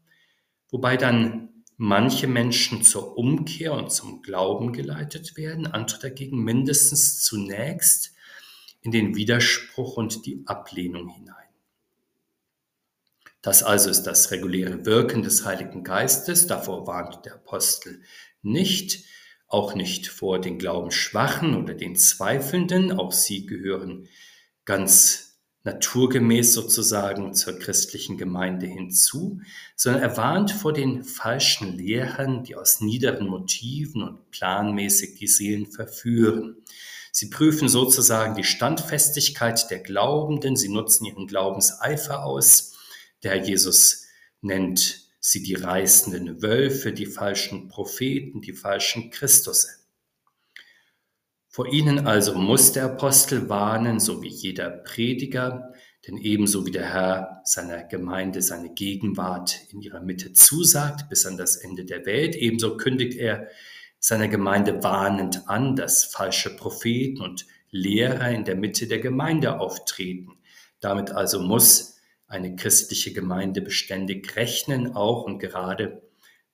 wobei 0.70 0.96
dann 0.96 1.55
manche 1.76 2.26
Menschen 2.26 2.82
zur 2.82 3.16
Umkehr 3.18 3.72
und 3.72 3.90
zum 3.90 4.22
Glauben 4.22 4.72
geleitet 4.72 5.36
werden, 5.36 5.66
andere 5.66 5.98
dagegen 6.00 6.42
mindestens 6.42 7.22
zunächst 7.22 8.12
in 8.80 8.90
den 8.90 9.14
Widerspruch 9.14 9.96
und 9.96 10.26
die 10.26 10.42
Ablehnung 10.46 11.08
hinein. 11.08 11.34
Das 13.42 13.62
also 13.62 13.90
ist 13.90 14.04
das 14.04 14.30
reguläre 14.30 14.84
Wirken 14.86 15.22
des 15.22 15.44
Heiligen 15.44 15.84
Geistes, 15.84 16.46
davor 16.46 16.86
warnt 16.86 17.24
der 17.24 17.34
Apostel 17.34 18.02
nicht, 18.42 19.04
auch 19.48 19.74
nicht 19.74 20.08
vor 20.08 20.40
den 20.40 20.58
Glaubensschwachen 20.58 21.54
oder 21.54 21.74
den 21.74 21.94
Zweifelnden, 21.94 22.92
auch 22.92 23.12
sie 23.12 23.46
gehören 23.46 24.08
ganz 24.64 25.25
naturgemäß 25.66 26.54
sozusagen 26.54 27.34
zur 27.34 27.58
christlichen 27.58 28.16
Gemeinde 28.16 28.66
hinzu, 28.66 29.40
sondern 29.74 30.00
er 30.00 30.16
warnt 30.16 30.52
vor 30.52 30.72
den 30.72 31.02
falschen 31.02 31.76
Lehrern, 31.76 32.44
die 32.44 32.54
aus 32.54 32.80
niederen 32.80 33.26
Motiven 33.26 34.02
und 34.02 34.30
planmäßig 34.30 35.16
die 35.18 35.26
Seelen 35.26 35.66
verführen. 35.66 36.56
Sie 37.10 37.30
prüfen 37.30 37.68
sozusagen 37.68 38.36
die 38.36 38.44
Standfestigkeit 38.44 39.68
der 39.68 39.80
Glaubenden, 39.80 40.54
sie 40.54 40.68
nutzen 40.68 41.04
ihren 41.04 41.26
Glaubenseifer 41.26 42.24
aus. 42.24 42.76
Der 43.24 43.32
Herr 43.32 43.44
Jesus 43.44 44.04
nennt 44.42 45.00
sie 45.18 45.42
die 45.42 45.54
reißenden 45.54 46.42
Wölfe, 46.42 46.92
die 46.92 47.06
falschen 47.06 47.66
Propheten, 47.66 48.40
die 48.40 48.52
falschen 48.52 49.10
Christusse. 49.10 49.70
Vor 51.56 51.72
ihnen 51.72 52.06
also 52.06 52.34
muss 52.34 52.72
der 52.72 52.84
Apostel 52.84 53.48
warnen, 53.48 53.98
so 53.98 54.20
wie 54.20 54.28
jeder 54.28 54.68
Prediger, 54.68 55.72
denn 56.06 56.18
ebenso 56.18 56.66
wie 56.66 56.70
der 56.70 56.92
Herr 56.92 57.40
seiner 57.44 57.82
Gemeinde 57.82 58.42
seine 58.42 58.74
Gegenwart 58.74 59.60
in 59.72 59.80
ihrer 59.80 60.02
Mitte 60.02 60.34
zusagt 60.34 61.08
bis 61.08 61.24
an 61.24 61.38
das 61.38 61.56
Ende 61.56 61.86
der 61.86 62.04
Welt, 62.04 62.36
ebenso 62.36 62.76
kündigt 62.76 63.16
er 63.16 63.48
seiner 63.98 64.28
Gemeinde 64.28 64.82
warnend 64.82 65.48
an, 65.48 65.76
dass 65.76 66.04
falsche 66.04 66.54
Propheten 66.54 67.22
und 67.22 67.46
Lehrer 67.70 68.30
in 68.32 68.44
der 68.44 68.56
Mitte 68.56 68.86
der 68.86 68.98
Gemeinde 68.98 69.58
auftreten. 69.58 70.36
Damit 70.80 71.10
also 71.10 71.40
muss 71.40 71.96
eine 72.26 72.54
christliche 72.54 73.14
Gemeinde 73.14 73.62
beständig 73.62 74.36
rechnen, 74.36 74.94
auch 74.94 75.24
und 75.24 75.38
gerade 75.38 76.02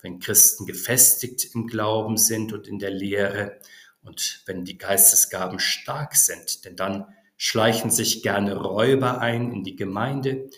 wenn 0.00 0.20
Christen 0.20 0.64
gefestigt 0.64 1.56
im 1.56 1.66
Glauben 1.66 2.16
sind 2.16 2.52
und 2.52 2.68
in 2.68 2.78
der 2.78 2.90
Lehre 2.90 3.58
und 4.02 4.42
wenn 4.46 4.64
die 4.64 4.78
Geistesgaben 4.78 5.58
stark 5.58 6.14
sind, 6.16 6.64
denn 6.64 6.76
dann 6.76 7.06
schleichen 7.36 7.90
sich 7.90 8.22
gerne 8.22 8.56
Räuber 8.56 9.20
ein 9.20 9.52
in 9.52 9.64
die 9.64 9.76
Gemeinde, 9.76 10.50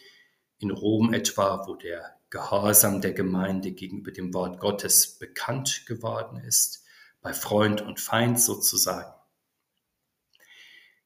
in 0.59 0.71
Rom 0.71 1.13
etwa, 1.13 1.67
wo 1.67 1.75
der 1.75 2.17
Gehorsam 2.31 3.01
der 3.01 3.13
Gemeinde 3.13 3.73
gegenüber 3.73 4.11
dem 4.11 4.35
Wort 4.35 4.59
Gottes 4.59 5.19
bekannt 5.19 5.87
geworden 5.87 6.39
ist, 6.39 6.85
bei 7.21 7.33
Freund 7.33 7.81
und 7.81 8.01
Feind 8.01 8.41
sozusagen. 8.41 9.15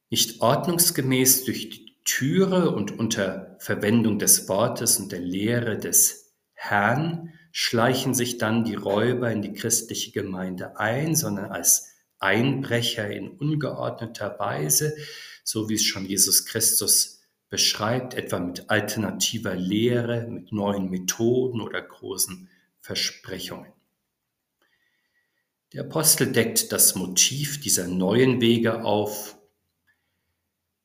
Nicht 0.09 0.41
ordnungsgemäß 0.41 1.45
durch 1.45 1.69
die 1.69 1.95
Türe 2.03 2.71
und 2.71 2.97
unter 2.97 3.55
Verwendung 3.59 4.17
des 4.17 4.49
Wortes 4.49 4.97
und 4.97 5.11
der 5.11 5.19
Lehre 5.19 5.77
des 5.77 6.33
Herrn 6.53 7.33
schleichen 7.51 8.13
sich 8.13 8.37
dann 8.37 8.63
die 8.63 8.75
Räuber 8.75 9.31
in 9.31 9.41
die 9.41 9.53
christliche 9.53 10.11
Gemeinde 10.11 10.79
ein, 10.79 11.15
sondern 11.15 11.51
als 11.51 11.88
Einbrecher 12.19 13.09
in 13.09 13.29
ungeordneter 13.29 14.37
Weise, 14.39 14.95
so 15.43 15.69
wie 15.69 15.75
es 15.75 15.83
schon 15.83 16.05
Jesus 16.05 16.45
Christus 16.45 17.21
beschreibt, 17.49 18.13
etwa 18.13 18.39
mit 18.39 18.69
alternativer 18.69 19.55
Lehre, 19.55 20.27
mit 20.27 20.51
neuen 20.51 20.89
Methoden 20.89 21.61
oder 21.61 21.81
großen 21.81 22.49
Versprechungen. 22.79 23.71
Der 25.73 25.83
Apostel 25.83 26.31
deckt 26.31 26.71
das 26.71 26.95
Motiv 26.95 27.59
dieser 27.59 27.87
neuen 27.87 28.41
Wege 28.41 28.83
auf. 28.83 29.37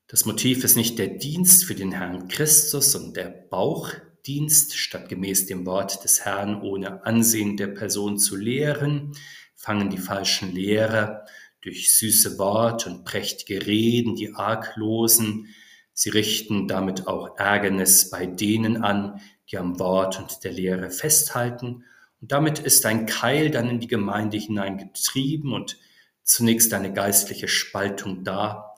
Das 0.07 0.26
Motiv 0.26 0.62
ist 0.64 0.76
nicht 0.76 0.99
der 0.99 1.09
Dienst 1.09 1.64
für 1.64 1.75
den 1.75 1.93
Herrn 1.93 2.29
Christus, 2.29 2.93
sondern 2.93 3.14
der 3.14 3.29
Bauch 3.31 3.91
Dienst, 4.26 4.76
statt 4.76 5.09
gemäß 5.09 5.47
dem 5.47 5.67
Wort 5.67 6.03
des 6.03 6.25
Herrn 6.25 6.62
ohne 6.62 7.05
Ansehen 7.05 7.57
der 7.57 7.67
Person 7.67 8.19
zu 8.19 8.37
lehren, 8.37 9.12
fangen 9.54 9.90
die 9.90 9.99
falschen 9.99 10.52
Lehrer 10.52 11.25
durch 11.61 11.96
süße 11.96 12.38
Wort 12.38 12.87
und 12.87 13.04
prächtige 13.04 13.66
Reden 13.66 14.16
die 14.16 14.34
Arglosen. 14.34 15.49
Sie 15.92 16.11
richten 16.11 16.68
damit 16.68 17.06
auch 17.06 17.38
Ärgernis 17.38 18.11
bei 18.11 18.26
denen 18.26 18.82
an, 18.82 19.20
die 19.50 19.58
am 19.58 19.78
Wort 19.78 20.18
und 20.18 20.44
der 20.44 20.52
Lehre 20.52 20.90
festhalten. 20.90 21.84
Und 22.20 22.32
damit 22.32 22.58
ist 22.58 22.84
ein 22.84 23.06
Keil 23.06 23.50
dann 23.50 23.70
in 23.70 23.80
die 23.80 23.87
Gemeinde 23.87 24.37
hineingetrieben 24.37 25.52
und 25.52 25.78
zunächst 26.23 26.73
eine 26.75 26.92
geistliche 26.92 27.49
Spaltung 27.49 28.25
da, 28.25 28.75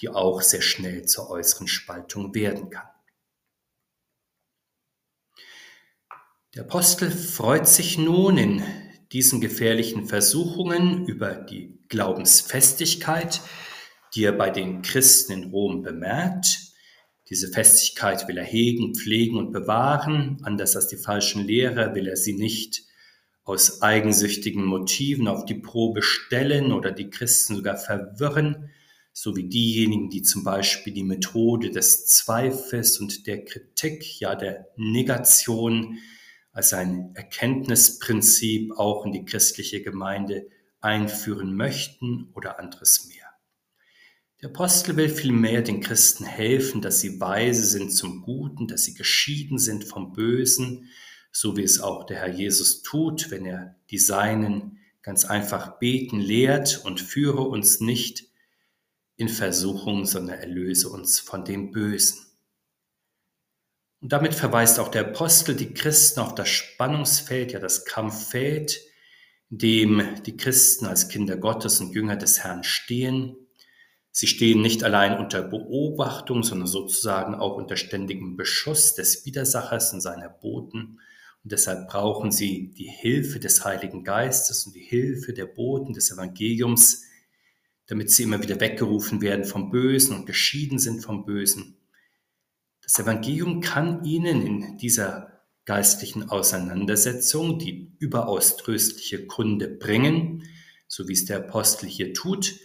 die 0.00 0.08
auch 0.08 0.40
sehr 0.40 0.62
schnell 0.62 1.04
zur 1.06 1.30
äußeren 1.30 1.68
Spaltung 1.68 2.34
werden 2.34 2.70
kann. 2.70 2.88
Der 6.54 6.62
Apostel 6.62 7.10
freut 7.10 7.66
sich 7.66 7.98
nun 7.98 8.38
in 8.38 8.83
diesen 9.14 9.40
gefährlichen 9.40 10.06
Versuchungen 10.06 11.06
über 11.06 11.36
die 11.36 11.78
Glaubensfestigkeit, 11.88 13.40
die 14.14 14.24
er 14.24 14.32
bei 14.32 14.50
den 14.50 14.82
Christen 14.82 15.32
in 15.32 15.50
Rom 15.50 15.82
bemerkt. 15.82 16.72
Diese 17.30 17.48
Festigkeit 17.48 18.26
will 18.26 18.36
er 18.36 18.44
hegen, 18.44 18.96
pflegen 18.96 19.38
und 19.38 19.52
bewahren. 19.52 20.38
Anders 20.42 20.74
als 20.74 20.88
die 20.88 20.96
falschen 20.96 21.46
Lehrer 21.46 21.94
will 21.94 22.08
er 22.08 22.16
sie 22.16 22.32
nicht 22.32 22.82
aus 23.44 23.82
eigensüchtigen 23.82 24.64
Motiven 24.64 25.28
auf 25.28 25.44
die 25.44 25.54
Probe 25.54 26.02
stellen 26.02 26.72
oder 26.72 26.90
die 26.90 27.08
Christen 27.08 27.54
sogar 27.54 27.76
verwirren, 27.76 28.70
so 29.12 29.36
wie 29.36 29.48
diejenigen, 29.48 30.10
die 30.10 30.22
zum 30.22 30.42
Beispiel 30.42 30.92
die 30.92 31.04
Methode 31.04 31.70
des 31.70 32.06
Zweifels 32.06 32.98
und 32.98 33.28
der 33.28 33.44
Kritik, 33.44 34.18
ja 34.18 34.34
der 34.34 34.66
Negation 34.76 35.98
als 36.54 36.72
ein 36.72 37.10
Erkenntnisprinzip 37.14 38.72
auch 38.78 39.04
in 39.04 39.12
die 39.12 39.24
christliche 39.24 39.82
Gemeinde 39.82 40.46
einführen 40.80 41.54
möchten 41.54 42.30
oder 42.32 42.58
anderes 42.58 43.06
mehr. 43.08 43.24
Der 44.40 44.50
Apostel 44.50 44.96
will 44.96 45.08
vielmehr 45.08 45.62
den 45.62 45.80
Christen 45.80 46.24
helfen, 46.24 46.80
dass 46.80 47.00
sie 47.00 47.20
weise 47.20 47.64
sind 47.64 47.90
zum 47.90 48.22
Guten, 48.22 48.68
dass 48.68 48.84
sie 48.84 48.94
geschieden 48.94 49.58
sind 49.58 49.84
vom 49.84 50.12
Bösen, 50.12 50.90
so 51.32 51.56
wie 51.56 51.62
es 51.62 51.80
auch 51.80 52.04
der 52.04 52.18
Herr 52.18 52.30
Jesus 52.30 52.82
tut, 52.82 53.30
wenn 53.30 53.46
er 53.46 53.74
die 53.90 53.98
Seinen 53.98 54.78
ganz 55.02 55.24
einfach 55.24 55.78
beten 55.78 56.20
lehrt 56.20 56.82
und 56.84 57.00
führe 57.00 57.42
uns 57.42 57.80
nicht 57.80 58.26
in 59.16 59.28
Versuchung, 59.28 60.06
sondern 60.06 60.38
erlöse 60.38 60.88
uns 60.88 61.18
von 61.18 61.44
dem 61.44 61.72
Bösen. 61.72 62.23
Und 64.04 64.12
damit 64.12 64.34
verweist 64.34 64.78
auch 64.80 64.88
der 64.88 65.06
Apostel 65.06 65.56
die 65.56 65.72
Christen 65.72 66.20
auf 66.20 66.34
das 66.34 66.50
Spannungsfeld, 66.50 67.52
ja 67.52 67.58
das 67.58 67.86
Kampffeld, 67.86 68.82
in 69.48 69.56
dem 69.56 70.02
die 70.26 70.36
Christen 70.36 70.84
als 70.84 71.08
Kinder 71.08 71.38
Gottes 71.38 71.80
und 71.80 71.94
Jünger 71.94 72.16
des 72.16 72.44
Herrn 72.44 72.64
stehen. 72.64 73.34
Sie 74.10 74.26
stehen 74.26 74.60
nicht 74.60 74.84
allein 74.84 75.18
unter 75.18 75.40
Beobachtung, 75.40 76.42
sondern 76.42 76.66
sozusagen 76.66 77.34
auch 77.34 77.56
unter 77.56 77.78
ständigem 77.78 78.36
Beschuss 78.36 78.94
des 78.94 79.24
Widersachers 79.24 79.94
und 79.94 80.02
seiner 80.02 80.28
Boten. 80.28 81.00
Und 81.42 81.52
deshalb 81.52 81.88
brauchen 81.88 82.30
sie 82.30 82.74
die 82.74 82.90
Hilfe 82.90 83.40
des 83.40 83.64
Heiligen 83.64 84.04
Geistes 84.04 84.66
und 84.66 84.76
die 84.76 84.84
Hilfe 84.84 85.32
der 85.32 85.46
Boten 85.46 85.94
des 85.94 86.12
Evangeliums, 86.12 87.04
damit 87.86 88.10
sie 88.10 88.24
immer 88.24 88.42
wieder 88.42 88.60
weggerufen 88.60 89.22
werden 89.22 89.46
vom 89.46 89.70
Bösen 89.70 90.14
und 90.14 90.26
geschieden 90.26 90.78
sind 90.78 91.00
vom 91.00 91.24
Bösen. 91.24 91.78
Das 92.84 92.98
Evangelium 92.98 93.60
kann 93.60 94.04
Ihnen 94.04 94.46
in 94.46 94.76
dieser 94.76 95.40
geistlichen 95.64 96.28
Auseinandersetzung 96.28 97.58
die 97.58 97.90
überaus 97.98 98.58
tröstliche 98.58 99.26
Kunde 99.26 99.68
bringen, 99.68 100.46
so 100.86 101.08
wie 101.08 101.14
es 101.14 101.24
der 101.24 101.38
Apostel 101.38 101.88
hier 101.88 102.12
tut, 102.12 102.56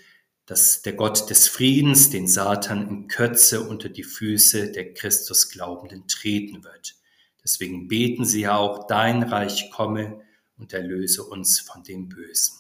dass 0.46 0.82
der 0.82 0.94
Gott 0.94 1.30
des 1.30 1.48
Friedens 1.48 2.10
den 2.10 2.28
Satan 2.28 2.90
in 2.90 3.08
Kürze 3.08 3.62
unter 3.68 3.88
die 3.88 4.04
Füße 4.04 4.72
der 4.72 4.94
Christusglaubenden 4.94 6.08
treten 6.08 6.64
wird. 6.64 6.96
Deswegen 7.42 7.88
beten 7.88 8.26
sie 8.26 8.42
ja 8.42 8.58
auch, 8.58 8.88
dein 8.88 9.24
Reich 9.24 9.72
komme 9.72 10.22
und 10.58 10.74
erlöse 10.74 11.24
uns 11.24 11.60
von 11.60 11.84
dem 11.84 12.10
Bösen. 12.10 12.59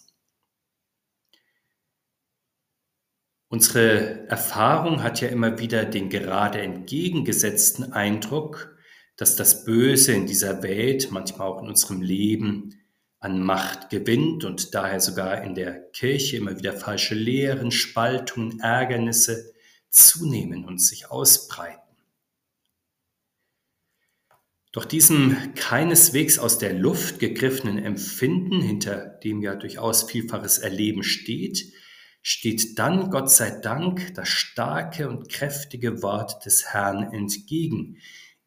Unsere 3.51 4.27
Erfahrung 4.27 5.01
hat 5.01 5.21
ja 5.21 5.27
immer 5.27 5.57
wieder 5.57 5.83
den 5.83 6.09
gerade 6.09 6.61
entgegengesetzten 6.61 7.93
Eindruck, 7.93 8.77
dass 9.17 9.35
das 9.35 9.65
Böse 9.65 10.13
in 10.13 10.27
dieser 10.27 10.61
Welt, 10.61 11.09
manchmal 11.11 11.47
auch 11.47 11.61
in 11.63 11.67
unserem 11.67 12.01
Leben, 12.01 12.75
an 13.19 13.41
Macht 13.41 13.89
gewinnt 13.89 14.45
und 14.45 14.75
daher 14.75 15.01
sogar 15.01 15.43
in 15.43 15.55
der 15.55 15.89
Kirche 15.91 16.37
immer 16.37 16.57
wieder 16.57 16.73
falsche 16.73 17.15
Lehren, 17.15 17.71
Spaltungen, 17.71 18.59
Ärgernisse 18.59 19.51
zunehmen 19.89 20.63
und 20.63 20.79
sich 20.79 21.09
ausbreiten. 21.09 21.81
Doch 24.71 24.85
diesem 24.85 25.55
keineswegs 25.55 26.37
aus 26.37 26.59
der 26.59 26.73
Luft 26.73 27.17
gegriffenen 27.17 27.79
Empfinden, 27.79 28.61
hinter 28.61 29.07
dem 29.23 29.41
ja 29.41 29.55
durchaus 29.55 30.03
vielfaches 30.03 30.59
Erleben 30.59 31.01
steht, 31.01 31.73
steht 32.21 32.77
dann, 32.79 33.09
Gott 33.09 33.31
sei 33.31 33.51
Dank, 33.51 34.13
das 34.15 34.27
starke 34.29 35.07
und 35.07 35.29
kräftige 35.29 36.01
Wort 36.01 36.45
des 36.45 36.73
Herrn 36.73 37.13
entgegen. 37.13 37.97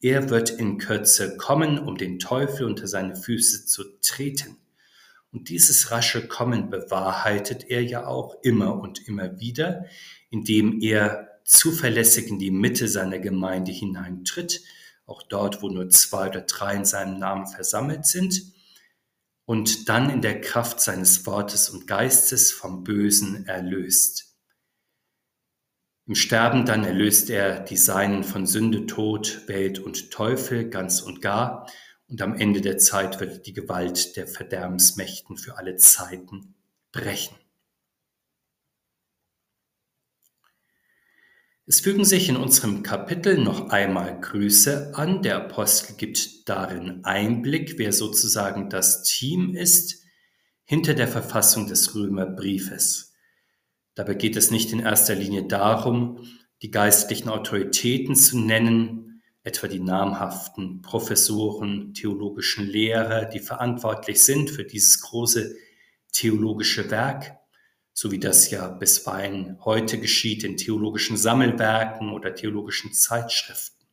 Er 0.00 0.30
wird 0.30 0.50
in 0.50 0.78
Kürze 0.78 1.36
kommen, 1.36 1.78
um 1.78 1.96
den 1.96 2.18
Teufel 2.18 2.66
unter 2.66 2.86
seine 2.86 3.16
Füße 3.16 3.66
zu 3.66 3.84
treten. 4.00 4.58
Und 5.30 5.48
dieses 5.48 5.90
rasche 5.90 6.28
Kommen 6.28 6.68
bewahrheitet 6.68 7.70
er 7.70 7.82
ja 7.82 8.06
auch 8.06 8.36
immer 8.42 8.78
und 8.78 9.06
immer 9.08 9.40
wieder, 9.40 9.86
indem 10.30 10.80
er 10.82 11.40
zuverlässig 11.44 12.28
in 12.28 12.38
die 12.38 12.50
Mitte 12.50 12.88
seiner 12.88 13.18
Gemeinde 13.18 13.72
hineintritt, 13.72 14.62
auch 15.06 15.22
dort, 15.22 15.62
wo 15.62 15.68
nur 15.68 15.88
zwei 15.88 16.28
oder 16.28 16.42
drei 16.42 16.74
in 16.74 16.84
seinem 16.84 17.18
Namen 17.18 17.46
versammelt 17.46 18.06
sind 18.06 18.52
und 19.44 19.88
dann 19.88 20.10
in 20.10 20.22
der 20.22 20.40
Kraft 20.40 20.80
seines 20.80 21.26
Wortes 21.26 21.68
und 21.68 21.86
Geistes 21.86 22.52
vom 22.52 22.84
Bösen 22.84 23.46
erlöst. 23.46 24.36
Im 26.06 26.14
Sterben 26.14 26.66
dann 26.66 26.84
erlöst 26.84 27.30
er 27.30 27.60
die 27.60 27.76
Seinen 27.76 28.24
von 28.24 28.46
Sünde, 28.46 28.86
Tod, 28.86 29.46
Welt 29.46 29.78
und 29.78 30.10
Teufel 30.10 30.68
ganz 30.68 31.00
und 31.00 31.22
gar, 31.22 31.70
und 32.08 32.20
am 32.20 32.34
Ende 32.34 32.60
der 32.60 32.76
Zeit 32.76 33.20
wird 33.20 33.46
die 33.46 33.54
Gewalt 33.54 34.16
der 34.16 34.26
Verderbensmächten 34.26 35.38
für 35.38 35.56
alle 35.56 35.76
Zeiten 35.76 36.54
brechen. 36.92 37.36
Es 41.64 41.80
fügen 41.80 42.04
sich 42.04 42.28
in 42.28 42.36
unserem 42.36 42.82
Kapitel 42.82 43.38
noch 43.38 43.70
einmal 43.70 44.18
Grüße 44.20 44.96
an. 44.96 45.22
Der 45.22 45.36
Apostel 45.36 45.94
gibt 45.96 46.48
darin 46.48 47.04
Einblick, 47.04 47.78
wer 47.78 47.92
sozusagen 47.92 48.68
das 48.68 49.04
Team 49.04 49.54
ist 49.54 50.02
hinter 50.64 50.94
der 50.94 51.06
Verfassung 51.06 51.68
des 51.68 51.94
Römerbriefes. 51.94 53.14
Dabei 53.94 54.14
geht 54.14 54.34
es 54.34 54.50
nicht 54.50 54.72
in 54.72 54.80
erster 54.80 55.14
Linie 55.14 55.46
darum, 55.46 56.26
die 56.62 56.72
geistlichen 56.72 57.28
Autoritäten 57.28 58.16
zu 58.16 58.40
nennen, 58.40 59.22
etwa 59.44 59.68
die 59.68 59.80
namhaften 59.80 60.82
Professoren, 60.82 61.94
theologischen 61.94 62.66
Lehrer, 62.66 63.24
die 63.24 63.40
verantwortlich 63.40 64.20
sind 64.20 64.50
für 64.50 64.64
dieses 64.64 65.00
große 65.00 65.54
theologische 66.12 66.90
Werk, 66.90 67.36
so 67.92 68.10
wie 68.10 68.18
das 68.18 68.50
ja 68.50 68.68
bisweilen 68.68 69.58
heute 69.64 69.98
geschieht 69.98 70.44
in 70.44 70.56
theologischen 70.56 71.16
Sammelwerken 71.16 72.10
oder 72.10 72.34
theologischen 72.34 72.92
Zeitschriften. 72.92 73.86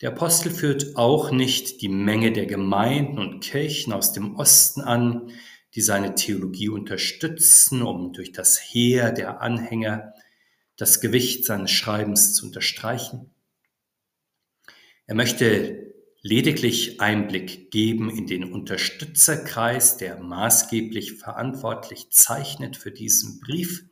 Der 0.00 0.10
Apostel 0.10 0.50
führt 0.50 0.96
auch 0.96 1.30
nicht 1.30 1.82
die 1.82 1.88
Menge 1.88 2.32
der 2.32 2.46
Gemeinden 2.46 3.18
und 3.18 3.40
Kirchen 3.40 3.92
aus 3.92 4.12
dem 4.12 4.36
Osten 4.36 4.80
an, 4.80 5.30
die 5.74 5.82
seine 5.82 6.14
Theologie 6.14 6.70
unterstützen, 6.70 7.82
um 7.82 8.12
durch 8.12 8.32
das 8.32 8.58
Heer 8.58 9.12
der 9.12 9.40
Anhänger 9.40 10.14
das 10.76 11.00
Gewicht 11.00 11.44
seines 11.44 11.70
Schreibens 11.70 12.34
zu 12.34 12.46
unterstreichen. 12.46 13.30
Er 15.06 15.14
möchte 15.14 15.89
lediglich 16.22 17.00
Einblick 17.00 17.70
geben 17.70 18.10
in 18.10 18.26
den 18.26 18.52
Unterstützerkreis, 18.52 19.96
der 19.96 20.20
maßgeblich 20.20 21.14
verantwortlich 21.14 22.10
zeichnet 22.10 22.76
für 22.76 22.90
diesen 22.90 23.40
Brief. 23.40 23.84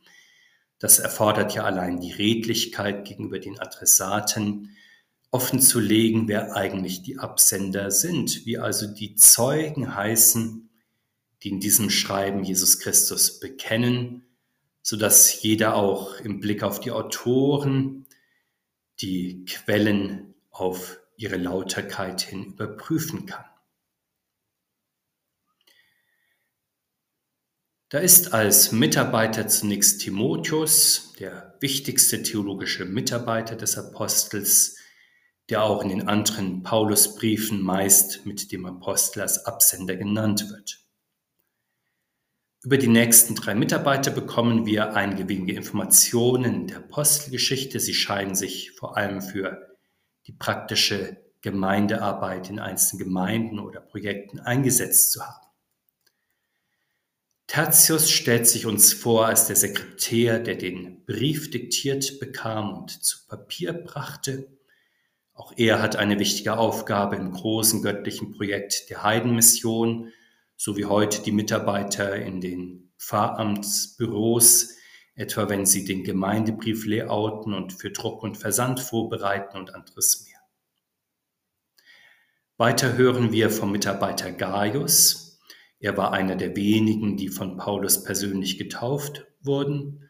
Das 0.79 0.99
erfordert 0.99 1.55
ja 1.55 1.65
allein 1.65 2.01
die 2.01 2.13
Redlichkeit 2.13 3.07
gegenüber 3.07 3.39
den 3.39 3.59
Adressaten, 3.59 4.77
offenzulegen, 5.31 6.29
wer 6.29 6.55
eigentlich 6.57 7.03
die 7.03 7.19
Absender 7.19 7.91
sind, 7.91 8.47
wie 8.47 8.59
also 8.59 8.87
die 8.87 9.15
Zeugen 9.15 9.95
heißen, 9.95 10.71
die 11.43 11.49
in 11.51 11.61
diesem 11.61 11.91
Schreiben 11.91 12.45
Jesus 12.45 12.79
Christus 12.79 13.39
bekennen, 13.39 14.25
so 14.83 14.97
dass 14.97 15.43
jeder 15.43 15.75
auch 15.75 16.19
im 16.21 16.41
Blick 16.41 16.63
auf 16.63 16.81
die 16.81 16.91
Autoren 16.91 18.07
die 19.01 19.45
Quellen 19.45 20.35
auf 20.51 20.99
ihre 21.19 21.37
Lauterkeit 21.37 22.23
hin 22.23 22.45
überprüfen 22.45 23.27
kann. 23.27 23.45
Da 27.91 27.99
ist 27.99 28.35
als 28.35 28.71
Mitarbeiter 28.71 29.49
zunächst 29.49 30.01
Timotheus, 30.03 31.15
der 31.19 31.57
wichtigste 31.61 32.23
theologische 32.23 32.85
Mitarbeiter 32.85 33.57
des 33.57 33.77
Apostels, 33.77 34.77
der 35.49 35.63
auch 35.65 35.83
in 35.83 35.89
den 35.89 36.09
anderen 36.09 36.63
Paulusbriefen 36.63 37.63
meist 37.63 38.25
mit 38.27 38.53
dem 38.53 38.67
Apostel 38.67 39.23
als 39.23 39.47
Absender 39.47 39.97
genannt 39.97 40.51
wird. 40.51 40.85
Über 42.63 42.77
die 42.77 42.89
nächsten 42.89 43.35
drei 43.35 43.55
Mitarbeiter 43.55 44.11
bekommen 44.11 44.67
wir 44.67 44.95
einige 44.95 45.29
wenige 45.29 45.55
Informationen 45.55 46.67
der 46.67 46.79
Apostelgeschichte. 46.79 47.81
Sie 47.81 47.95
scheinen 47.95 48.35
sich 48.35 48.73
vor 48.73 48.97
allem 48.97 49.23
für 49.23 49.68
die 50.29 50.33
praktische 50.33 51.17
Gemeindearbeit 51.41 52.51
in 52.51 52.59
einzelnen 52.59 53.05
Gemeinden 53.05 53.59
oder 53.59 53.81
Projekten 53.81 54.39
eingesetzt 54.39 55.13
zu 55.13 55.27
haben. 55.27 55.47
Tertius 57.47 58.11
stellt 58.11 58.47
sich 58.47 58.67
uns 58.67 58.93
vor 58.93 59.27
als 59.27 59.47
der 59.47 59.57
Sekretär, 59.57 60.39
der 60.39 60.57
den 60.57 61.07
Brief 61.07 61.51
diktiert 61.51 62.21
bekam 62.21 62.75
und 62.75 62.91
zu 62.91 63.27
Papier 63.27 63.73
brachte. 63.73 64.49
Auch 65.33 65.55
er 65.57 65.81
hat 65.81 65.97
eine 65.97 66.19
wichtige 66.19 66.59
Aufgabe 66.59 67.17
im 67.17 67.33
großen 67.33 67.81
göttlichen 67.81 68.33
Projekt 68.33 68.91
der 68.91 69.03
Heidenmission, 69.03 70.13
so 70.57 70.77
wie 70.77 70.85
heute 70.85 71.23
die 71.23 71.33
Mitarbeiter 71.33 72.17
in 72.17 72.43
den 72.43 72.93
Pfarramtsbüros, 72.99 74.75
etwa 75.19 75.49
wenn 75.49 75.67
sie 75.67 75.85
den 75.85 76.05
Gemeindebrief 76.05 76.87
layouten 76.87 77.53
und 77.53 77.73
für 77.73 77.91
Druck 77.91 78.23
und 78.23 78.37
Versand 78.37 78.79
vorbereiten 78.79 79.59
und 79.59 79.75
anderes 79.75 80.25
mehr. 80.25 80.39
Weiter 82.57 82.97
hören 82.97 83.33
wir 83.33 83.51
vom 83.51 83.73
Mitarbeiter 83.73 84.31
Gaius. 84.31 85.41
Er 85.81 85.97
war 85.97 86.13
einer 86.13 86.37
der 86.37 86.55
wenigen, 86.55 87.17
die 87.17 87.31
von 87.31 87.57
Paulus 87.57 88.05
persönlich 88.05 88.59
getauft 88.59 89.27
wurden. 89.41 90.09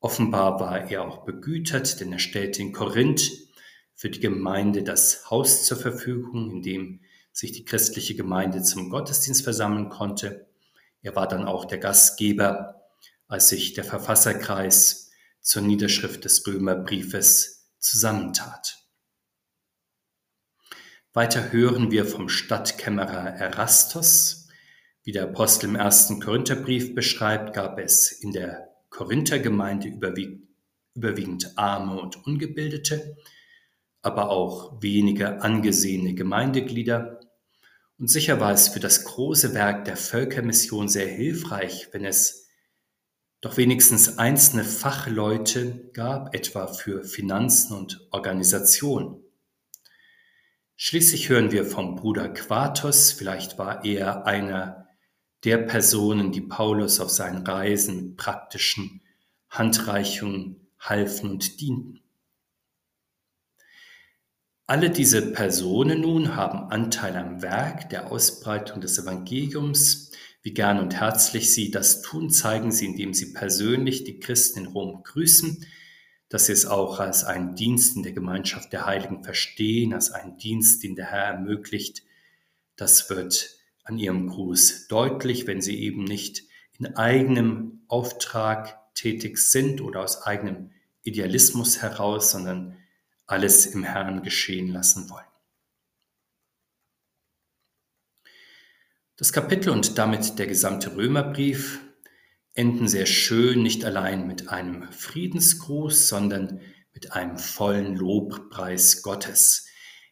Offenbar 0.00 0.58
war 0.58 0.90
er 0.90 1.04
auch 1.04 1.24
begütert, 1.24 2.00
denn 2.00 2.12
er 2.12 2.18
stellte 2.18 2.60
in 2.60 2.72
Korinth 2.72 3.30
für 3.94 4.10
die 4.10 4.20
Gemeinde 4.20 4.82
das 4.82 5.30
Haus 5.30 5.64
zur 5.64 5.76
Verfügung, 5.76 6.50
in 6.50 6.62
dem 6.62 7.00
sich 7.30 7.52
die 7.52 7.64
christliche 7.64 8.16
Gemeinde 8.16 8.62
zum 8.62 8.90
Gottesdienst 8.90 9.44
versammeln 9.44 9.90
konnte. 9.90 10.48
Er 11.02 11.14
war 11.14 11.28
dann 11.28 11.44
auch 11.44 11.66
der 11.66 11.78
Gastgeber, 11.78 12.79
als 13.30 13.48
sich 13.48 13.74
der 13.74 13.84
Verfasserkreis 13.84 15.12
zur 15.40 15.62
Niederschrift 15.62 16.24
des 16.24 16.44
Römerbriefes 16.46 17.70
zusammentat. 17.78 18.78
Weiter 21.12 21.52
hören 21.52 21.92
wir 21.92 22.06
vom 22.06 22.28
Stadtkämmerer 22.28 23.36
Erastus. 23.36 24.48
Wie 25.04 25.12
der 25.12 25.24
Apostel 25.24 25.66
im 25.66 25.76
ersten 25.76 26.20
Korintherbrief 26.20 26.94
beschreibt, 26.94 27.54
gab 27.54 27.78
es 27.78 28.10
in 28.10 28.32
der 28.32 28.68
Korinthergemeinde 28.90 29.88
überwiegend 29.88 31.56
Arme 31.56 32.00
und 32.00 32.26
Ungebildete, 32.26 33.16
aber 34.02 34.30
auch 34.30 34.82
wenige 34.82 35.40
angesehene 35.40 36.14
Gemeindeglieder. 36.14 37.20
Und 37.96 38.08
sicher 38.08 38.40
war 38.40 38.52
es 38.52 38.68
für 38.68 38.80
das 38.80 39.04
große 39.04 39.54
Werk 39.54 39.84
der 39.84 39.96
Völkermission 39.96 40.88
sehr 40.88 41.06
hilfreich, 41.06 41.88
wenn 41.92 42.04
es 42.04 42.49
doch 43.40 43.56
wenigstens 43.56 44.18
einzelne 44.18 44.64
Fachleute 44.64 45.90
gab, 45.92 46.34
etwa 46.34 46.66
für 46.66 47.04
Finanzen 47.04 47.74
und 47.74 48.06
Organisation. 48.10 49.22
Schließlich 50.76 51.28
hören 51.28 51.52
wir 51.52 51.64
vom 51.64 51.96
Bruder 51.96 52.28
Quatus, 52.28 53.12
vielleicht 53.12 53.58
war 53.58 53.84
er 53.84 54.26
einer 54.26 54.88
der 55.44 55.58
Personen, 55.58 56.32
die 56.32 56.42
Paulus 56.42 57.00
auf 57.00 57.10
seinen 57.10 57.46
Reisen 57.46 57.96
mit 57.96 58.16
praktischen 58.16 59.02
Handreichungen 59.48 60.68
halfen 60.78 61.30
und 61.30 61.60
dienten. 61.60 62.00
Alle 64.66 64.90
diese 64.90 65.32
Personen 65.32 66.02
nun 66.02 66.36
haben 66.36 66.70
Anteil 66.70 67.16
am 67.16 67.42
Werk 67.42 67.90
der 67.90 68.12
Ausbreitung 68.12 68.80
des 68.80 68.98
Evangeliums. 68.98 70.12
Wie 70.42 70.54
gern 70.54 70.78
und 70.78 70.94
herzlich 70.94 71.52
sie 71.52 71.70
das 71.70 72.00
tun, 72.00 72.30
zeigen 72.30 72.72
sie, 72.72 72.86
indem 72.86 73.12
sie 73.12 73.32
persönlich 73.32 74.04
die 74.04 74.20
Christen 74.20 74.60
in 74.60 74.66
Rom 74.66 75.02
grüßen, 75.02 75.66
dass 76.30 76.46
sie 76.46 76.52
es 76.52 76.64
auch 76.64 76.98
als 76.98 77.24
einen 77.24 77.56
Dienst 77.56 77.96
in 77.96 78.02
der 78.02 78.12
Gemeinschaft 78.12 78.72
der 78.72 78.86
Heiligen 78.86 79.22
verstehen, 79.22 79.92
als 79.92 80.10
einen 80.10 80.38
Dienst, 80.38 80.82
den 80.82 80.94
der 80.94 81.06
Herr 81.06 81.24
ermöglicht. 81.24 82.04
Das 82.76 83.10
wird 83.10 83.58
an 83.84 83.98
ihrem 83.98 84.28
Gruß 84.28 84.86
deutlich, 84.88 85.46
wenn 85.46 85.60
sie 85.60 85.78
eben 85.78 86.04
nicht 86.04 86.44
in 86.78 86.96
eigenem 86.96 87.82
Auftrag 87.88 88.94
tätig 88.94 89.38
sind 89.38 89.82
oder 89.82 90.02
aus 90.02 90.22
eigenem 90.22 90.70
Idealismus 91.02 91.82
heraus, 91.82 92.30
sondern 92.30 92.76
alles 93.26 93.66
im 93.66 93.84
Herrn 93.84 94.22
geschehen 94.22 94.68
lassen 94.68 95.10
wollen. 95.10 95.29
Das 99.20 99.34
Kapitel 99.34 99.68
und 99.68 99.98
damit 99.98 100.38
der 100.38 100.46
gesamte 100.46 100.96
Römerbrief 100.96 101.80
enden 102.54 102.88
sehr 102.88 103.04
schön 103.04 103.62
nicht 103.62 103.84
allein 103.84 104.26
mit 104.26 104.48
einem 104.48 104.90
Friedensgruß, 104.90 106.08
sondern 106.08 106.62
mit 106.94 107.12
einem 107.12 107.36
vollen 107.36 107.96
Lobpreis 107.96 109.02
Gottes. 109.02 109.66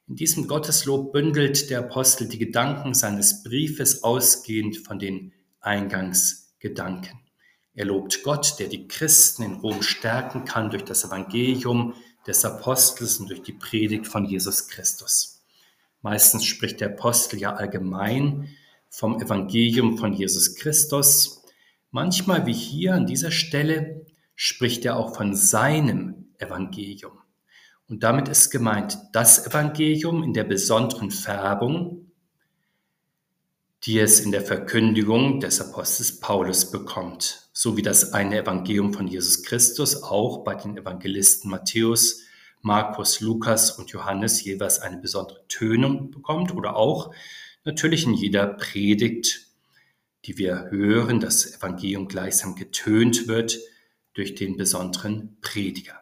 In 0.08 0.16
diesem 0.16 0.46
Gotteslob 0.46 1.10
bündelt 1.14 1.70
der 1.70 1.78
Apostel 1.78 2.28
die 2.28 2.36
Gedanken 2.36 2.92
seines 2.92 3.42
Briefes 3.44 4.02
ausgehend 4.02 4.76
von 4.76 4.98
den 4.98 5.32
Eingangsgedanken. 5.60 7.18
Er 7.72 7.86
lobt 7.86 8.22
Gott, 8.22 8.56
der 8.58 8.68
die 8.68 8.88
Christen 8.88 9.42
in 9.42 9.54
Rom 9.54 9.80
stärken 9.80 10.44
kann 10.44 10.68
durch 10.68 10.84
das 10.84 11.04
Evangelium, 11.04 11.94
des 12.26 12.44
Apostels 12.44 13.20
und 13.20 13.30
durch 13.30 13.40
die 13.40 13.54
Predigt 13.54 14.06
von 14.06 14.26
Jesus 14.26 14.68
Christus. 14.68 15.46
Meistens 16.02 16.44
spricht 16.44 16.82
der 16.82 16.90
Apostel 16.90 17.40
ja 17.40 17.54
allgemein 17.54 18.50
vom 18.90 19.20
Evangelium 19.20 19.98
von 19.98 20.12
Jesus 20.12 20.56
Christus. 20.56 21.42
Manchmal, 21.90 22.46
wie 22.46 22.54
hier 22.54 22.94
an 22.94 23.06
dieser 23.06 23.30
Stelle, 23.30 24.06
spricht 24.34 24.84
er 24.84 24.96
auch 24.96 25.14
von 25.14 25.34
seinem 25.34 26.32
Evangelium. 26.38 27.12
Und 27.88 28.02
damit 28.02 28.28
ist 28.28 28.50
gemeint 28.50 28.98
das 29.12 29.46
Evangelium 29.46 30.22
in 30.22 30.34
der 30.34 30.44
besonderen 30.44 31.10
Färbung, 31.10 32.12
die 33.84 33.98
es 33.98 34.20
in 34.20 34.32
der 34.32 34.42
Verkündigung 34.42 35.40
des 35.40 35.60
Apostels 35.60 36.20
Paulus 36.20 36.70
bekommt, 36.70 37.48
so 37.52 37.76
wie 37.76 37.82
das 37.82 38.12
eine 38.12 38.40
Evangelium 38.40 38.92
von 38.92 39.06
Jesus 39.06 39.42
Christus 39.42 40.02
auch 40.02 40.44
bei 40.44 40.54
den 40.54 40.76
Evangelisten 40.76 41.50
Matthäus, 41.50 42.22
Markus, 42.60 43.20
Lukas 43.20 43.70
und 43.70 43.90
Johannes 43.90 44.42
jeweils 44.44 44.80
eine 44.80 44.98
besondere 44.98 45.46
Tönung 45.48 46.10
bekommt 46.10 46.54
oder 46.54 46.76
auch 46.76 47.14
natürlich 47.68 48.06
in 48.06 48.14
jeder 48.14 48.46
Predigt, 48.46 49.46
die 50.24 50.38
wir 50.38 50.70
hören, 50.70 51.20
das 51.20 51.54
Evangelium 51.54 52.08
gleichsam 52.08 52.56
getönt 52.56 53.28
wird 53.28 53.58
durch 54.14 54.34
den 54.34 54.56
besonderen 54.56 55.36
Prediger. 55.42 56.00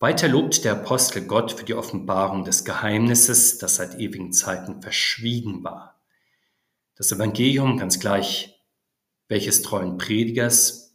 Weiter 0.00 0.26
lobt 0.26 0.64
der 0.64 0.72
Apostel 0.72 1.26
Gott 1.26 1.52
für 1.52 1.64
die 1.64 1.74
Offenbarung 1.74 2.44
des 2.44 2.64
Geheimnisses, 2.64 3.58
das 3.58 3.76
seit 3.76 4.00
ewigen 4.00 4.32
Zeiten 4.32 4.82
verschwiegen 4.82 5.62
war. 5.62 6.02
Das 6.96 7.12
Evangelium, 7.12 7.78
ganz 7.78 8.00
gleich 8.00 8.60
welches 9.28 9.62
treuen 9.62 9.96
Predigers, 9.96 10.92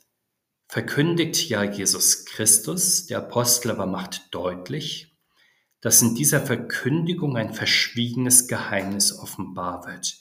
verkündigt 0.68 1.48
ja 1.48 1.64
Jesus 1.64 2.26
Christus, 2.26 3.08
der 3.08 3.20
Apostel 3.20 3.72
aber 3.72 3.86
macht 3.86 4.28
deutlich, 4.36 5.09
dass 5.82 6.02
in 6.02 6.16
dieser 6.16 6.42
Verkündigung 6.42 7.38
ein 7.38 7.54
verschwiegenes 7.54 8.48
Geheimnis 8.48 9.18
offenbar 9.18 9.86
wird. 9.86 10.18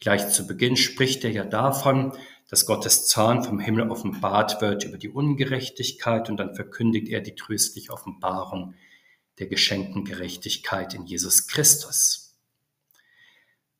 Gleich 0.00 0.28
zu 0.30 0.46
Beginn 0.46 0.76
spricht 0.76 1.24
er 1.24 1.30
ja 1.30 1.44
davon, 1.44 2.12
dass 2.48 2.66
Gottes 2.66 3.06
Zorn 3.06 3.42
vom 3.42 3.60
Himmel 3.60 3.90
offenbart 3.90 4.60
wird 4.60 4.84
über 4.84 4.98
die 4.98 5.08
Ungerechtigkeit 5.08 6.28
und 6.28 6.36
dann 6.36 6.54
verkündigt 6.54 7.08
er 7.08 7.20
die 7.20 7.34
tröstliche 7.34 7.92
Offenbarung 7.92 8.74
der 9.38 9.46
geschenkten 9.46 10.04
Gerechtigkeit 10.04 10.94
in 10.94 11.06
Jesus 11.06 11.46
Christus. 11.46 12.36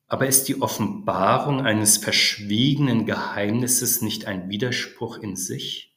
Aber 0.07 0.27
ist 0.27 0.47
die 0.47 0.61
Offenbarung 0.61 1.61
eines 1.61 1.97
verschwiegenen 1.97 3.05
Geheimnisses 3.05 4.01
nicht 4.01 4.25
ein 4.25 4.49
Widerspruch 4.49 5.17
in 5.17 5.35
sich? 5.35 5.92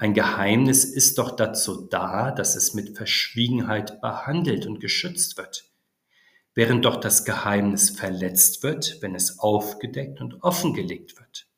Ein 0.00 0.14
Geheimnis 0.14 0.86
ist 0.86 1.18
doch 1.18 1.36
dazu 1.36 1.86
da, 1.86 2.30
dass 2.30 2.56
es 2.56 2.72
mit 2.72 2.96
Verschwiegenheit 2.96 4.00
behandelt 4.00 4.64
und 4.64 4.80
geschützt 4.80 5.36
wird, 5.36 5.70
während 6.54 6.86
doch 6.86 6.96
das 6.96 7.26
Geheimnis 7.26 7.90
verletzt 7.90 8.62
wird, 8.62 8.96
wenn 9.02 9.14
es 9.14 9.40
aufgedeckt 9.40 10.22
und 10.22 10.42
offengelegt 10.42 11.18
wird. 11.18 11.48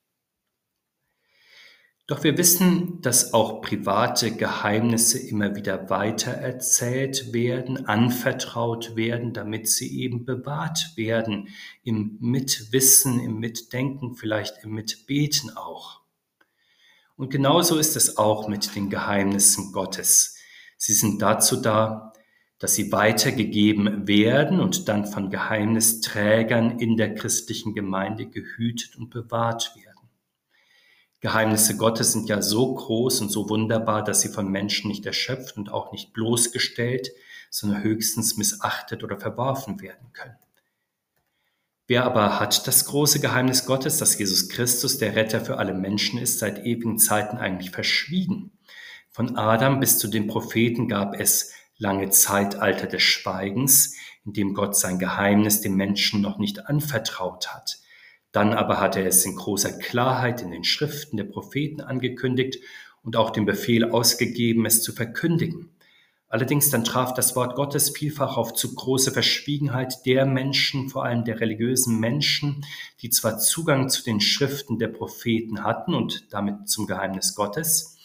Doch 2.08 2.24
wir 2.24 2.36
wissen, 2.36 3.00
dass 3.00 3.32
auch 3.32 3.60
private 3.60 4.32
Geheimnisse 4.32 5.20
immer 5.20 5.54
wieder 5.54 5.88
weitererzählt 5.88 7.32
werden, 7.32 7.86
anvertraut 7.86 8.96
werden, 8.96 9.32
damit 9.34 9.68
sie 9.68 10.00
eben 10.00 10.24
bewahrt 10.24 10.96
werden, 10.96 11.50
im 11.84 12.16
Mitwissen, 12.18 13.20
im 13.20 13.38
Mitdenken, 13.38 14.16
vielleicht 14.16 14.64
im 14.64 14.72
Mitbeten 14.72 15.56
auch. 15.56 16.01
Und 17.16 17.30
genauso 17.30 17.78
ist 17.78 17.96
es 17.96 18.16
auch 18.16 18.48
mit 18.48 18.74
den 18.74 18.90
Geheimnissen 18.90 19.72
Gottes. 19.72 20.36
Sie 20.76 20.94
sind 20.94 21.22
dazu 21.22 21.56
da, 21.56 22.12
dass 22.58 22.74
sie 22.74 22.92
weitergegeben 22.92 24.06
werden 24.06 24.60
und 24.60 24.88
dann 24.88 25.04
von 25.04 25.30
Geheimnisträgern 25.30 26.78
in 26.78 26.96
der 26.96 27.14
christlichen 27.14 27.74
Gemeinde 27.74 28.26
gehütet 28.26 28.96
und 28.96 29.10
bewahrt 29.10 29.74
werden. 29.74 29.92
Geheimnisse 31.20 31.76
Gottes 31.76 32.12
sind 32.12 32.28
ja 32.28 32.42
so 32.42 32.74
groß 32.74 33.20
und 33.20 33.30
so 33.30 33.48
wunderbar, 33.48 34.02
dass 34.02 34.20
sie 34.22 34.28
von 34.28 34.48
Menschen 34.48 34.88
nicht 34.88 35.06
erschöpft 35.06 35.56
und 35.56 35.70
auch 35.70 35.92
nicht 35.92 36.12
bloßgestellt, 36.12 37.12
sondern 37.48 37.82
höchstens 37.84 38.36
missachtet 38.36 39.04
oder 39.04 39.18
verworfen 39.20 39.80
werden 39.80 40.12
können. 40.12 40.36
Wer 41.88 42.04
aber 42.04 42.38
hat 42.38 42.66
das 42.66 42.84
große 42.84 43.20
Geheimnis 43.20 43.66
Gottes, 43.66 43.98
dass 43.98 44.18
Jesus 44.18 44.48
Christus 44.48 44.98
der 44.98 45.16
Retter 45.16 45.40
für 45.40 45.58
alle 45.58 45.74
Menschen 45.74 46.18
ist, 46.18 46.38
seit 46.38 46.64
ewigen 46.64 46.98
Zeiten 46.98 47.38
eigentlich 47.38 47.70
verschwiegen? 47.70 48.52
Von 49.10 49.36
Adam 49.36 49.80
bis 49.80 49.98
zu 49.98 50.08
den 50.08 50.26
Propheten 50.26 50.88
gab 50.88 51.18
es 51.18 51.52
lange 51.76 52.10
Zeitalter 52.10 52.86
des 52.86 53.02
Schweigens, 53.02 53.96
in 54.24 54.32
dem 54.32 54.54
Gott 54.54 54.76
sein 54.76 54.98
Geheimnis 54.98 55.60
dem 55.60 55.74
Menschen 55.74 56.20
noch 56.20 56.38
nicht 56.38 56.66
anvertraut 56.66 57.52
hat. 57.52 57.78
Dann 58.30 58.54
aber 58.54 58.80
hat 58.80 58.96
er 58.96 59.04
es 59.04 59.26
in 59.26 59.36
großer 59.36 59.72
Klarheit 59.72 60.40
in 60.40 60.50
den 60.50 60.64
Schriften 60.64 61.16
der 61.16 61.24
Propheten 61.24 61.80
angekündigt 61.80 62.58
und 63.02 63.16
auch 63.16 63.30
den 63.30 63.44
Befehl 63.44 63.90
ausgegeben, 63.90 64.64
es 64.64 64.82
zu 64.82 64.92
verkündigen. 64.92 65.70
Allerdings 66.32 66.70
dann 66.70 66.82
traf 66.82 67.12
das 67.12 67.36
Wort 67.36 67.56
Gottes 67.56 67.90
vielfach 67.90 68.38
auf 68.38 68.54
zu 68.54 68.74
große 68.74 69.12
Verschwiegenheit 69.12 70.06
der 70.06 70.24
Menschen, 70.24 70.88
vor 70.88 71.04
allem 71.04 71.24
der 71.26 71.40
religiösen 71.40 72.00
Menschen, 72.00 72.64
die 73.02 73.10
zwar 73.10 73.38
Zugang 73.38 73.90
zu 73.90 74.02
den 74.02 74.18
Schriften 74.18 74.78
der 74.78 74.88
Propheten 74.88 75.62
hatten 75.62 75.92
und 75.92 76.32
damit 76.32 76.70
zum 76.70 76.86
Geheimnis 76.86 77.34
Gottes 77.34 77.98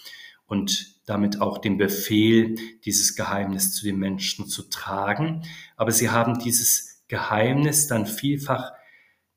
und 0.46 0.98
damit 1.06 1.40
auch 1.40 1.60
den 1.60 1.78
Befehl, 1.78 2.56
dieses 2.84 3.16
Geheimnis 3.16 3.72
zu 3.72 3.86
den 3.86 3.96
Menschen 3.96 4.46
zu 4.50 4.64
tragen, 4.64 5.44
aber 5.78 5.94
sie 5.94 6.10
haben 6.10 6.38
dieses 6.38 7.06
Geheimnis 7.08 7.88
dann 7.88 8.06
vielfach 8.06 8.74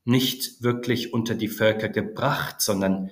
nicht 0.05 0.65
wirklich 0.65 1.13
unter 1.13 1.37
die 1.37 1.47
Völker 1.47 1.91
gebracht, 1.91 2.61
sondern 2.61 3.11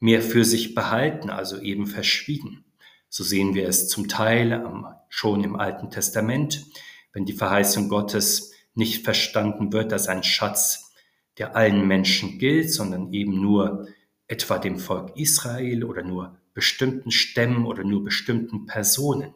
mehr 0.00 0.22
für 0.22 0.44
sich 0.44 0.74
behalten, 0.74 1.30
also 1.30 1.60
eben 1.60 1.86
verschwiegen. 1.86 2.64
So 3.10 3.24
sehen 3.24 3.54
wir 3.54 3.68
es 3.68 3.88
zum 3.88 4.08
Teil 4.08 4.64
schon 5.08 5.44
im 5.44 5.56
Alten 5.56 5.90
Testament, 5.90 6.64
wenn 7.12 7.26
die 7.26 7.32
Verheißung 7.32 7.88
Gottes 7.88 8.52
nicht 8.74 9.04
verstanden 9.04 9.72
wird 9.72 9.92
als 9.92 10.06
ein 10.06 10.22
Schatz, 10.22 10.94
der 11.36 11.56
allen 11.56 11.86
Menschen 11.86 12.38
gilt, 12.38 12.72
sondern 12.72 13.12
eben 13.12 13.40
nur 13.40 13.88
etwa 14.28 14.58
dem 14.58 14.78
Volk 14.78 15.16
Israel 15.16 15.84
oder 15.84 16.04
nur 16.04 16.38
bestimmten 16.54 17.10
Stämmen 17.10 17.66
oder 17.66 17.82
nur 17.82 18.04
bestimmten 18.04 18.66
Personen. 18.66 19.34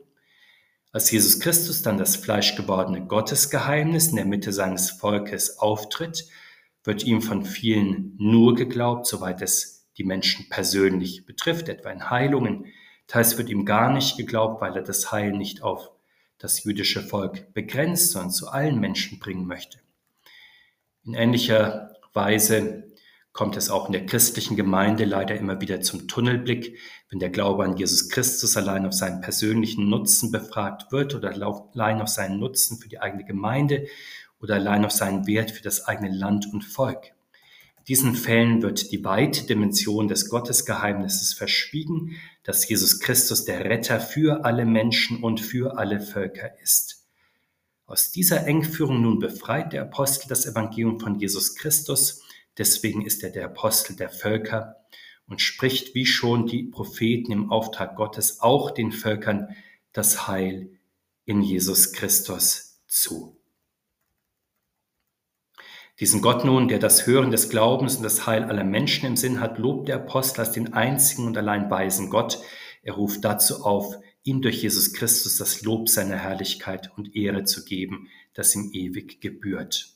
Als 0.93 1.11
Jesus 1.11 1.41
Christus 1.41 1.83
dann 1.83 1.99
das 1.99 2.15
fleischgewordene 2.15 3.07
Gottesgeheimnis 3.07 4.09
in 4.09 4.17
der 4.17 4.25
Mitte 4.25 4.53
seines 4.53 4.91
Volkes 4.91 5.59
auftritt, 5.59 6.29
wird 6.85 7.03
ihm 7.03 7.23
von 7.23 7.45
vielen 7.45 8.15
nur 8.19 8.55
geglaubt, 8.55 9.07
soweit 9.07 9.43
es 9.43 9.89
die 9.99 10.05
Menschen 10.05 10.49
persönlich 10.49 11.27
betrifft, 11.27 11.69
etwa 11.69 11.91
in 11.91 12.11
Heilungen. 12.11 12.67
Teils 13.07 13.37
wird 13.39 13.51
ihm 13.51 13.65
gar 13.65 13.93
nicht 13.93 14.17
geglaubt, 14.17 14.61
weil 14.61 14.77
er 14.77 14.83
das 14.83 15.13
Heil 15.13 15.33
nicht 15.33 15.63
auf 15.63 15.91
das 16.39 16.65
jüdische 16.65 17.03
Volk 17.03 17.53
begrenzt, 17.55 18.13
sondern 18.13 18.31
zu 18.31 18.49
allen 18.49 18.79
Menschen 18.81 19.19
bringen 19.19 19.47
möchte. 19.47 19.79
In 21.05 21.15
ähnlicher 21.15 21.95
Weise 22.13 22.85
kommt 23.33 23.57
es 23.57 23.69
auch 23.69 23.87
in 23.87 23.93
der 23.93 24.07
christlichen 24.07 24.57
Gemeinde 24.57 25.05
leider 25.05 25.37
immer 25.37 25.61
wieder 25.61 25.81
zum 25.81 26.07
Tunnelblick, 26.07 26.79
wenn 27.11 27.19
der 27.19 27.31
Glaube 27.31 27.65
an 27.65 27.77
Jesus 27.77 28.09
Christus 28.09 28.57
allein 28.57 28.87
auf 28.87 28.93
seinen 28.93 29.21
persönlichen 29.21 29.89
Nutzen 29.89 30.31
befragt 30.31 30.93
wird 30.93 31.15
oder 31.15 31.31
allein 31.31 32.01
auf 32.01 32.09
seinen 32.09 32.39
Nutzen 32.39 32.79
für 32.79 32.89
die 32.89 33.01
eigene 33.01 33.25
Gemeinde 33.25 33.87
oder 34.41 34.55
allein 34.55 34.85
auf 34.85 34.93
seinen 34.93 35.27
Wert 35.27 35.51
für 35.51 35.63
das 35.63 35.87
eigene 35.87 36.15
Land 36.15 36.53
und 36.53 36.63
Volk. 36.63 37.14
Diesen 37.89 38.15
Fällen 38.15 38.63
wird 38.63 38.93
die 38.93 39.05
weite 39.05 39.47
Dimension 39.47 40.09
des 40.09 40.31
Gottesgeheimnisses 40.31 41.35
verschwiegen, 41.35 42.17
dass 42.43 42.67
Jesus 42.67 42.99
Christus 43.01 43.45
der 43.45 43.67
Retter 43.67 44.01
für 44.01 44.45
alle 44.45 44.65
Menschen 44.65 45.23
und 45.23 45.41
für 45.41 45.77
alle 45.79 46.01
Völker 46.01 46.59
ist. 46.61 47.05
Aus 47.87 48.11
dieser 48.11 48.47
Engführung 48.47 49.03
nun 49.03 49.19
befreit 49.19 49.75
der 49.75 49.83
Apostel 49.83 50.29
das 50.29 50.47
Evangelium 50.47 50.99
von 50.99 51.19
Jesus 51.19 51.55
Christus, 51.57 52.23
deswegen 52.57 53.05
ist 53.05 53.23
er 53.23 53.31
der 53.31 53.45
Apostel 53.45 53.95
der 53.97 54.09
Völker 54.09 54.77
und 55.27 55.43
spricht 55.43 55.95
wie 55.95 56.07
schon 56.07 56.47
die 56.47 56.63
Propheten 56.63 57.33
im 57.33 57.51
Auftrag 57.51 57.97
Gottes 57.97 58.41
auch 58.41 58.71
den 58.71 58.93
Völkern 58.93 59.55
das 59.93 60.27
Heil 60.27 60.71
in 61.27 61.43
Jesus 61.43 61.93
Christus 61.93 62.81
zu. 62.87 63.37
Diesen 66.01 66.23
Gott 66.23 66.45
nun, 66.45 66.67
der 66.67 66.81
das 66.81 67.07
Hören 67.07 67.31
des 67.31 67.51
Glaubens 67.51 67.97
und 67.97 68.03
das 68.03 68.27
Heil 68.27 68.45
aller 68.45 68.65
Menschen 68.65 69.07
im 69.07 69.17
Sinn 69.17 69.41
hat, 69.41 69.59
lobt 69.59 69.89
der 69.89 69.97
Apostel 69.97 70.41
als 70.41 70.51
den 70.51 70.73
einzigen 70.73 71.27
und 71.27 71.39
allein 71.39 71.71
weisen 71.71 72.11
Gott. 72.11 72.41
Er 72.83 72.95
ruft 72.95 73.25
dazu 73.25 73.63
auf, 73.65 73.97
ihm 74.25 74.43
durch 74.43 74.63
Jesus 74.63 74.93
Christus 74.93 75.37
das 75.37 75.63
Lob 75.63 75.89
seiner 75.89 76.17
Herrlichkeit 76.17 76.91
und 76.97 77.15
Ehre 77.15 77.45
zu 77.45 77.65
geben, 77.65 78.09
das 78.33 78.57
ihm 78.57 78.71
ewig 78.73 79.21
gebührt. 79.21 79.95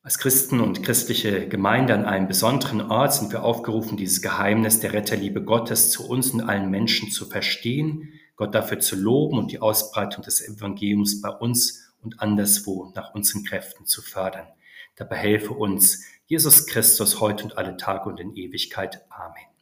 Als 0.00 0.18
Christen 0.18 0.60
und 0.60 0.82
christliche 0.82 1.48
Gemeinde 1.48 1.94
an 1.94 2.04
einem 2.04 2.28
besonderen 2.28 2.80
Ort 2.82 3.14
sind 3.14 3.32
wir 3.32 3.42
aufgerufen, 3.42 3.96
dieses 3.96 4.22
Geheimnis 4.22 4.80
der 4.80 4.92
Retterliebe 4.92 5.42
Gottes 5.42 5.90
zu 5.90 6.08
uns 6.08 6.30
und 6.30 6.42
allen 6.42 6.70
Menschen 6.70 7.10
zu 7.10 7.26
verstehen, 7.26 8.12
Gott 8.36 8.54
dafür 8.54 8.80
zu 8.80 8.96
loben 8.96 9.38
und 9.38 9.50
die 9.50 9.60
Ausbreitung 9.60 10.22
des 10.22 10.46
Evangeliums 10.46 11.20
bei 11.20 11.30
uns 11.30 11.83
und 12.04 12.20
anderswo 12.20 12.92
nach 12.94 13.14
unseren 13.14 13.44
Kräften 13.44 13.86
zu 13.86 14.02
fördern. 14.02 14.48
Dabei 14.96 15.16
helfe 15.16 15.54
uns 15.54 16.04
Jesus 16.26 16.66
Christus 16.66 17.20
heute 17.20 17.44
und 17.44 17.58
alle 17.58 17.76
Tage 17.76 18.08
und 18.08 18.20
in 18.20 18.34
Ewigkeit. 18.34 19.04
Amen. 19.10 19.53